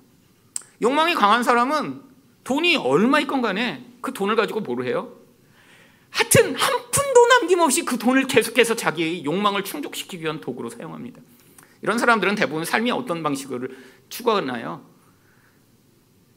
욕망이 0.82 1.14
강한 1.14 1.42
사람은 1.42 2.02
돈이 2.42 2.76
얼마 2.76 3.20
있건 3.20 3.42
간에 3.42 3.84
그 4.00 4.12
돈을 4.12 4.34
가지고 4.34 4.60
뭘 4.60 4.84
해요? 4.86 5.12
하여튼 6.10 6.54
한 6.56 6.90
푼도 6.90 7.26
남김없이 7.26 7.84
그 7.84 7.98
돈을 7.98 8.26
계속해서 8.26 8.74
자기의 8.74 9.24
욕망을 9.24 9.62
충족시키기 9.62 10.24
위한 10.24 10.40
도구로 10.40 10.70
사용합니다. 10.70 11.20
이런 11.82 11.98
사람들은 11.98 12.34
대부분 12.34 12.64
삶이 12.64 12.90
어떤 12.90 13.22
방식을 13.22 13.76
추구하나요? 14.08 14.84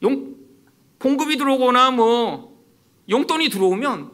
용, 0.03 0.35
봉급이 0.99 1.37
들어오거나 1.37 1.91
뭐 1.91 2.50
용돈이 3.11 3.49
들어오면 3.49 4.11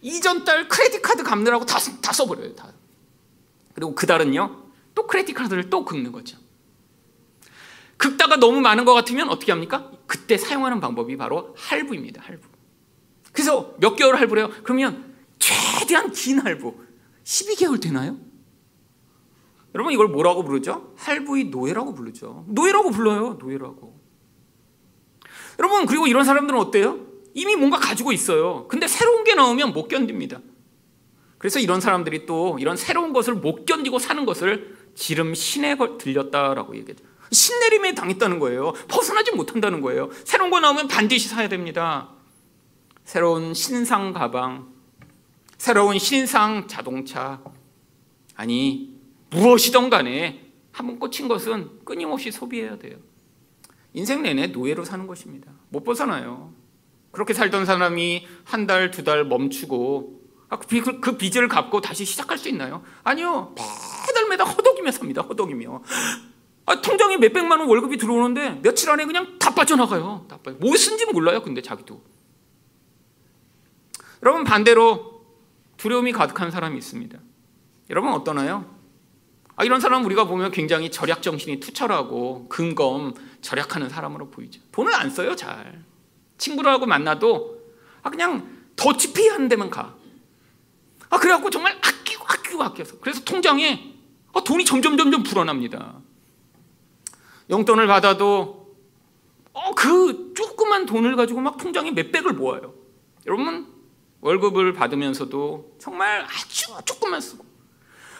이전 0.00 0.44
달 0.44 0.68
크레딧 0.68 1.02
카드 1.02 1.22
갚느라고 1.22 1.66
다, 1.66 1.78
다 2.02 2.12
써버려요. 2.12 2.54
다. 2.54 2.72
그리고 3.74 3.94
그 3.94 4.06
달은요 4.06 4.64
또 4.94 5.06
크레딧 5.06 5.36
카드를 5.36 5.70
또 5.70 5.84
긁는 5.84 6.10
거죠. 6.10 6.38
긁다가 7.98 8.36
너무 8.36 8.60
많은 8.60 8.84
것 8.84 8.94
같으면 8.94 9.28
어떻게 9.28 9.52
합니까? 9.52 9.90
그때 10.06 10.38
사용하는 10.38 10.80
방법이 10.80 11.16
바로 11.16 11.54
할부입니다. 11.56 12.22
할부. 12.22 12.48
그래서 13.32 13.74
몇 13.78 13.96
개월 13.96 14.16
할부래요? 14.16 14.50
그러면 14.62 15.14
최대한 15.38 16.12
긴 16.12 16.38
할부. 16.38 16.74
12개월 17.24 17.80
되나요? 17.82 18.16
여러분 19.74 19.92
이걸 19.92 20.08
뭐라고 20.08 20.44
부르죠? 20.44 20.94
할부의 20.96 21.46
노예라고 21.46 21.94
부르죠. 21.94 22.44
노예라고 22.48 22.90
불러요. 22.90 23.36
노예라고. 23.40 23.98
여러분 25.58 25.86
그리고 25.86 26.06
이런 26.06 26.24
사람들은 26.24 26.58
어때요? 26.58 27.07
이미 27.38 27.54
뭔가 27.54 27.78
가지고 27.78 28.10
있어요. 28.10 28.66
근데 28.66 28.88
새로운 28.88 29.22
게 29.22 29.36
나오면 29.36 29.72
못 29.72 29.86
견딥니다. 29.86 30.40
그래서 31.38 31.60
이런 31.60 31.80
사람들이 31.80 32.26
또 32.26 32.58
이런 32.58 32.76
새로운 32.76 33.12
것을 33.12 33.34
못 33.34 33.64
견디고 33.64 34.00
사는 34.00 34.26
것을 34.26 34.76
지름 34.96 35.34
신에 35.34 35.76
들렸다라고 35.98 36.74
얘기해요. 36.76 36.98
신내림에 37.30 37.94
당했다는 37.94 38.40
거예요. 38.40 38.72
벗어나지 38.88 39.30
못한다는 39.30 39.80
거예요. 39.82 40.10
새로운 40.24 40.50
거 40.50 40.58
나오면 40.58 40.88
반드시 40.88 41.28
사야 41.28 41.48
됩니다. 41.48 42.08
새로운 43.04 43.54
신상 43.54 44.12
가방, 44.12 44.72
새로운 45.58 46.00
신상 46.00 46.66
자동차, 46.66 47.40
아니 48.34 48.98
무엇이든 49.30 49.90
간에 49.90 50.44
한 50.72 50.86
번 50.88 50.98
꽂힌 50.98 51.28
것은 51.28 51.84
끊임없이 51.84 52.32
소비해야 52.32 52.78
돼요. 52.78 52.96
인생 53.94 54.22
내내 54.22 54.48
노예로 54.48 54.84
사는 54.84 55.06
것입니다. 55.06 55.52
못 55.68 55.84
벗어나요. 55.84 56.52
그렇게 57.18 57.34
살던 57.34 57.66
사람이 57.66 58.28
한 58.44 58.68
달, 58.68 58.92
두 58.92 59.02
달 59.02 59.24
멈추고 59.24 60.20
아, 60.50 60.56
그, 60.56 61.00
그 61.00 61.16
빚을 61.18 61.48
갚고 61.48 61.80
다시 61.80 62.04
시작할 62.04 62.38
수 62.38 62.48
있나요? 62.48 62.84
아니요. 63.02 63.54
매달 64.06 64.28
매달 64.28 64.46
허덕이며 64.46 64.92
삽니다. 64.92 65.22
허덕이며. 65.22 65.82
아, 66.66 66.80
통장에 66.80 67.16
몇백만 67.16 67.58
원 67.58 67.68
월급이 67.68 67.96
들어오는데 67.98 68.60
며칠 68.62 68.88
안에 68.90 69.04
그냥 69.04 69.36
다 69.40 69.52
빠져나가요. 69.52 70.26
다 70.28 70.38
빠져. 70.44 70.58
뭐 70.60 70.76
쓴지 70.76 71.06
몰라요. 71.06 71.42
근데 71.42 71.60
자기도. 71.60 72.02
여러분 74.22 74.44
반대로 74.44 75.24
두려움이 75.76 76.12
가득한 76.12 76.52
사람이 76.52 76.78
있습니다. 76.78 77.18
여러분 77.90 78.12
어떠나요? 78.12 78.76
아, 79.56 79.64
이런 79.64 79.80
사람 79.80 80.04
우리가 80.04 80.24
보면 80.24 80.52
굉장히 80.52 80.92
절약 80.92 81.20
정신이 81.22 81.58
투철하고 81.58 82.46
근검 82.48 83.14
절약하는 83.42 83.88
사람으로 83.88 84.30
보이죠. 84.30 84.60
돈을 84.70 84.94
안 84.94 85.10
써요 85.10 85.34
잘. 85.34 85.87
친구들하고 86.38 86.86
만나도 86.86 87.58
아 88.02 88.10
그냥 88.10 88.56
더치페이 88.76 89.28
하는 89.28 89.48
데만 89.48 89.70
가. 89.70 89.96
아 91.10 91.18
그래갖고 91.18 91.50
정말 91.50 91.76
아끼고 91.82 92.24
아끼고 92.26 92.62
아껴서 92.62 92.98
그래서 93.00 93.22
통장에 93.24 93.94
아, 94.32 94.40
돈이 94.44 94.64
점점 94.64 94.96
점점 94.96 95.22
불어납니다. 95.22 96.00
용돈을 97.50 97.86
받아도 97.86 98.76
어, 99.52 99.74
그 99.74 100.32
조그만 100.36 100.86
돈을 100.86 101.16
가지고 101.16 101.40
막 101.40 101.56
통장에 101.58 101.90
몇 101.90 102.12
백을 102.12 102.34
모아요. 102.34 102.74
여러분 103.26 103.66
월급을 104.20 104.72
받으면서도 104.74 105.76
정말 105.80 106.24
아주 106.24 106.74
조금만 106.84 107.20
쓰고 107.20 107.44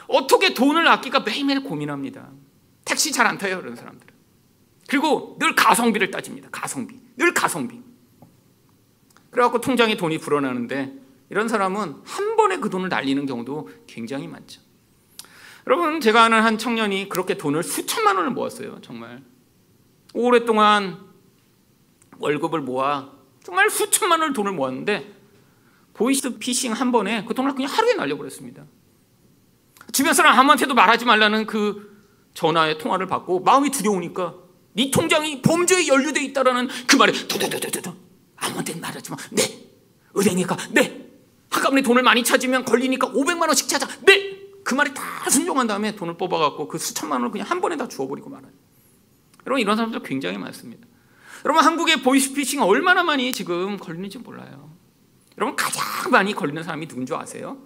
어떻게 0.09 0.55
돈을 0.55 0.89
아끼까 0.89 1.21
매일매일 1.21 1.63
고민합니다. 1.63 2.31
택시 2.85 3.13
잘 3.13 3.27
안 3.27 3.37
타요 3.37 3.61
그런 3.61 3.77
사람들은. 3.77 4.15
그리고 4.89 5.37
늘 5.39 5.55
가성비를 5.55 6.11
따집니다. 6.11 6.49
가성비. 6.51 6.99
늘 7.17 7.35
가성비. 7.35 7.83
그래갖고 9.31 9.61
통장에 9.61 9.97
돈이 9.97 10.19
불어나는데 10.19 10.93
이런 11.31 11.49
사람은 11.49 11.97
한 12.05 12.37
번에 12.37 12.59
그 12.59 12.71
돈을 12.71 12.89
날리는 12.89 13.27
경우도 13.27 13.69
굉장히 13.87 14.27
많죠. 14.27 14.61
여러분 15.67 16.01
제가 16.01 16.25
아는 16.25 16.43
한 16.43 16.57
청년이 16.57 17.09
그렇게 17.09 17.37
돈을 17.37 17.63
수천만 17.63 18.17
원을 18.17 18.31
모았어요. 18.31 18.81
정말 18.81 19.23
오랫동안 20.15 20.99
월급을 22.19 22.61
모아 22.63 23.11
정말 23.45 23.69
수천만 23.71 24.21
원을 24.21 24.33
돈을 24.33 24.53
모았는데 24.53 25.15
보이스 25.93 26.39
피싱 26.39 26.73
한 26.73 26.91
번에 26.91 27.25
그 27.27 27.35
돈을 27.35 27.55
그냥 27.55 27.71
하루에 27.71 27.95
날려버렸습니다. 27.95 28.65
주변 29.93 30.15
사람 30.15 30.39
아무한테도 30.39 30.75
말하지 30.75 31.05
말라는 31.05 31.47
그 31.47 31.99
전화의 32.35 32.79
통화를 32.79 33.07
받고 33.07 33.41
마음이 33.41 33.71
두려우니까 33.71 34.35
네 34.75 34.91
통장이 34.91 35.43
범죄에 35.43 35.87
연루돼 35.87 36.23
있다라는 36.25 36.69
그 36.87 36.97
말에 36.97 37.13
도도도도도 37.13 38.08
아무한테 38.39 38.75
말하지 38.77 39.11
마. 39.11 39.17
네. 39.31 39.69
가. 40.47 40.57
네. 40.71 41.09
한꺼번에 41.51 41.83
돈을 41.83 42.03
많이 42.03 42.25
찾으면 42.25 42.65
걸리니까 42.65 43.11
500만 43.11 43.47
원씩 43.47 43.69
찾아. 43.69 43.87
네. 44.03 44.39
그 44.65 44.75
말이 44.75 44.93
다 44.93 45.31
순종한 45.31 45.67
다음에 45.67 45.95
돈을 45.95 46.17
뽑아갖고 46.19 46.69
그 46.69 46.79
수천만 46.79 47.21
원을 47.21 47.31
그냥 47.31 47.47
한 47.49 47.61
번에 47.61 47.77
다 47.77 47.89
주워버리고 47.89 48.29
말아요. 48.29 48.53
여러분 49.47 49.61
이런 49.61 49.77
사람들 49.77 50.03
굉장히 50.03 50.37
많습니다. 50.39 50.87
여러분 51.45 51.65
한국의 51.65 52.03
보이스피싱 52.03 52.63
얼마나 52.63 53.03
많이 53.03 53.33
지금 53.33 53.79
걸리는지 53.79 54.19
몰라요. 54.19 54.71
여러분 55.39 55.57
가장 55.57 56.11
많이 56.11 56.35
걸리는 56.35 56.63
사람이 56.63 56.87
누군 56.89 57.07
줄 57.07 57.17
아세요? 57.17 57.59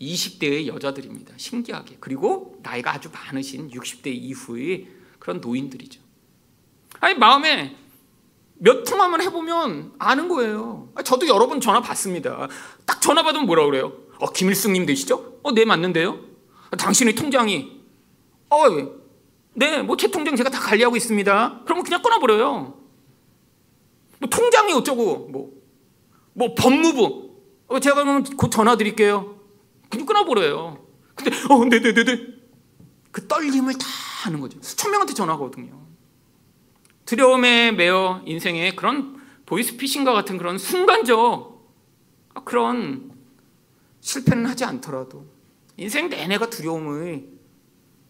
20대의 0.00 0.66
여자들입니다. 0.66 1.34
신기하게. 1.36 1.96
그리고 2.00 2.58
나이가 2.62 2.92
아주 2.92 3.10
많으신 3.10 3.70
60대 3.70 4.08
이후의 4.08 4.88
그런 5.18 5.40
노인들이죠. 5.40 6.00
아니 7.00 7.18
마음에 7.18 7.76
몇 8.62 8.84
통화만 8.84 9.22
해보면 9.22 9.94
아는 9.98 10.28
거예요. 10.28 10.90
저도 11.02 11.26
여러 11.28 11.46
번 11.46 11.60
전화 11.62 11.80
받습니다. 11.80 12.46
딱 12.84 13.00
전화 13.00 13.22
받으면 13.22 13.46
뭐라 13.46 13.64
그래요? 13.64 13.92
어, 14.18 14.30
김일승님 14.30 14.84
되시죠? 14.84 15.38
어, 15.42 15.52
네, 15.52 15.64
맞는데요? 15.64 16.20
당신의 16.76 17.14
통장이 17.14 17.80
어, 18.50 18.64
네, 19.54 19.82
뭐 19.82 19.96
제 19.96 20.10
통장 20.10 20.36
제가 20.36 20.50
다 20.50 20.60
관리하고 20.60 20.94
있습니다. 20.96 21.62
그러면 21.64 21.84
그냥 21.84 22.02
끊어버려요. 22.02 22.74
뭐 24.18 24.28
통장이 24.28 24.74
어쩌고, 24.74 25.28
뭐, 25.32 25.52
뭐 26.34 26.54
법무부, 26.54 27.30
어, 27.68 27.80
제가 27.80 27.94
그러면 28.02 28.24
곧 28.36 28.50
전화 28.50 28.76
드릴게요. 28.76 29.36
그냥 29.88 30.04
끊어버려요. 30.04 30.84
근데, 31.14 31.30
어, 31.48 31.64
네네네네. 31.64 32.26
그 33.10 33.26
떨림을 33.26 33.72
다 33.78 33.86
하는 34.24 34.40
거죠. 34.40 34.58
수천 34.60 34.90
명한테 34.90 35.14
전화거든요. 35.14 35.79
두려움에 37.10 37.72
매여 37.72 38.22
인생에 38.24 38.76
그런 38.76 39.20
보이스피싱과 39.44 40.12
같은 40.12 40.38
그런 40.38 40.58
순간적 40.58 41.58
그런 42.44 43.10
실패는 43.98 44.46
하지 44.46 44.64
않더라도 44.64 45.26
인생 45.76 46.08
내내가 46.08 46.48
두려움의 46.48 47.26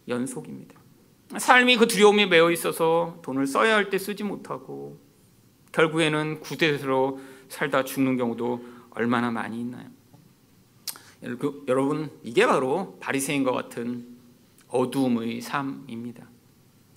연속입니다. 0.06 0.78
삶이 1.38 1.78
그 1.78 1.86
두려움에 1.86 2.26
매여 2.26 2.50
있어서 2.50 3.18
돈을 3.22 3.46
써야 3.46 3.76
할 3.76 3.88
때 3.88 3.96
쓰지 3.96 4.22
못하고 4.22 5.00
결국에는 5.72 6.40
구대로 6.40 7.20
살다 7.48 7.84
죽는 7.84 8.18
경우도 8.18 8.62
얼마나 8.90 9.30
많이 9.30 9.60
있나요? 9.60 9.88
여러분 11.68 12.10
이게 12.22 12.46
바로 12.46 12.98
바리새인과 13.00 13.52
같은 13.52 14.06
어두움의 14.68 15.40
삶입니다. 15.40 16.28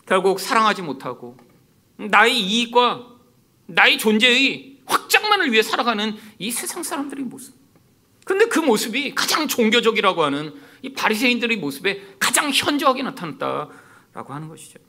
결국 0.06 0.42
사랑하지 0.42 0.82
못하고 0.82 1.38
나의 2.10 2.40
이익과 2.40 3.08
나의 3.68 3.98
존재의 3.98 4.80
확장만을 4.86 5.52
위해 5.52 5.62
살아가는 5.62 6.16
이 6.40 6.52
세상 6.52 6.84
사람들의 6.84 7.26
모습. 7.26 7.56
그런데 8.26 8.46
그 8.48 8.60
모습이 8.60 9.16
가장 9.16 9.48
종교적이라고 9.48 10.24
하는 10.24 10.54
이 10.82 10.94
바리새인들의 10.94 11.58
모습에 11.58 12.16
가장 12.20 12.52
현저하게 12.54 13.04
나타났다라고 13.04 14.34
하는 14.34 14.48
것이죠. 14.48 14.80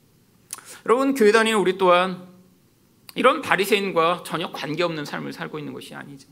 여러분 0.86 1.14
교회 1.14 1.32
다니는 1.32 1.58
우리 1.58 1.78
또한 1.78 2.28
이런 3.14 3.42
바리새인과 3.42 4.24
전혀 4.26 4.50
관계없는 4.50 5.04
삶을 5.04 5.32
살고 5.32 5.58
있는 5.58 5.72
것이 5.72 5.94
아니죠. 5.94 6.28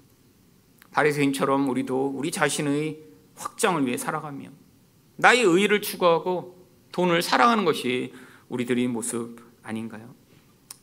바리새인처럼 0.91 1.69
우리도 1.69 2.13
우리 2.15 2.31
자신의 2.31 2.99
확장을 3.37 3.85
위해 3.87 3.97
살아가며 3.97 4.51
나의 5.17 5.43
의의를 5.43 5.81
추구하고 5.81 6.67
돈을 6.93 7.23
사랑하는 7.23 7.65
것이 7.65 8.13
우리들의 8.49 8.89
모습 8.89 9.41
아닌가요? 9.63 10.15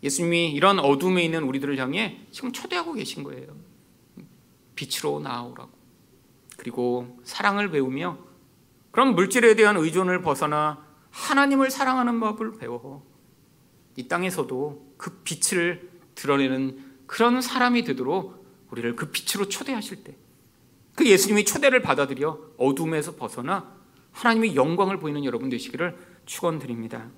예수님이 0.03 0.51
이런 0.51 0.79
어둠에 0.79 1.23
있는 1.23 1.43
우리들을 1.43 1.77
향해 1.77 2.25
지금 2.31 2.51
초대하고 2.51 2.93
계신 2.93 3.23
거예요. 3.23 3.47
빛으로 4.75 5.19
나아오라고. 5.19 5.71
그리고 6.57 7.19
사랑을 7.23 7.69
배우며 7.69 8.17
그런 8.91 9.15
물질에 9.15 9.55
대한 9.55 9.77
의존을 9.77 10.21
벗어나 10.21 10.85
하나님을 11.11 11.69
사랑하는 11.69 12.19
법을 12.19 12.57
배워 12.57 13.05
이 13.95 14.07
땅에서도 14.07 14.93
그 14.97 15.21
빛을 15.23 15.89
드러내는 16.15 16.85
그런 17.07 17.41
사람이 17.41 17.83
되도록 17.83 18.45
우리를 18.71 18.95
그 18.95 19.11
빛으로 19.11 19.49
초대하실 19.49 20.03
때 20.03 20.29
그 20.99 21.07
예수님이 21.07 21.45
초대를 21.45 21.81
받아들여 21.81 22.37
어둠에서 22.57 23.15
벗어나 23.15 23.73
하나님의 24.11 24.57
영광을 24.57 24.99
보이는 24.99 25.23
여러분 25.23 25.47
되시기를 25.47 25.97
축원드립니다. 26.25 27.09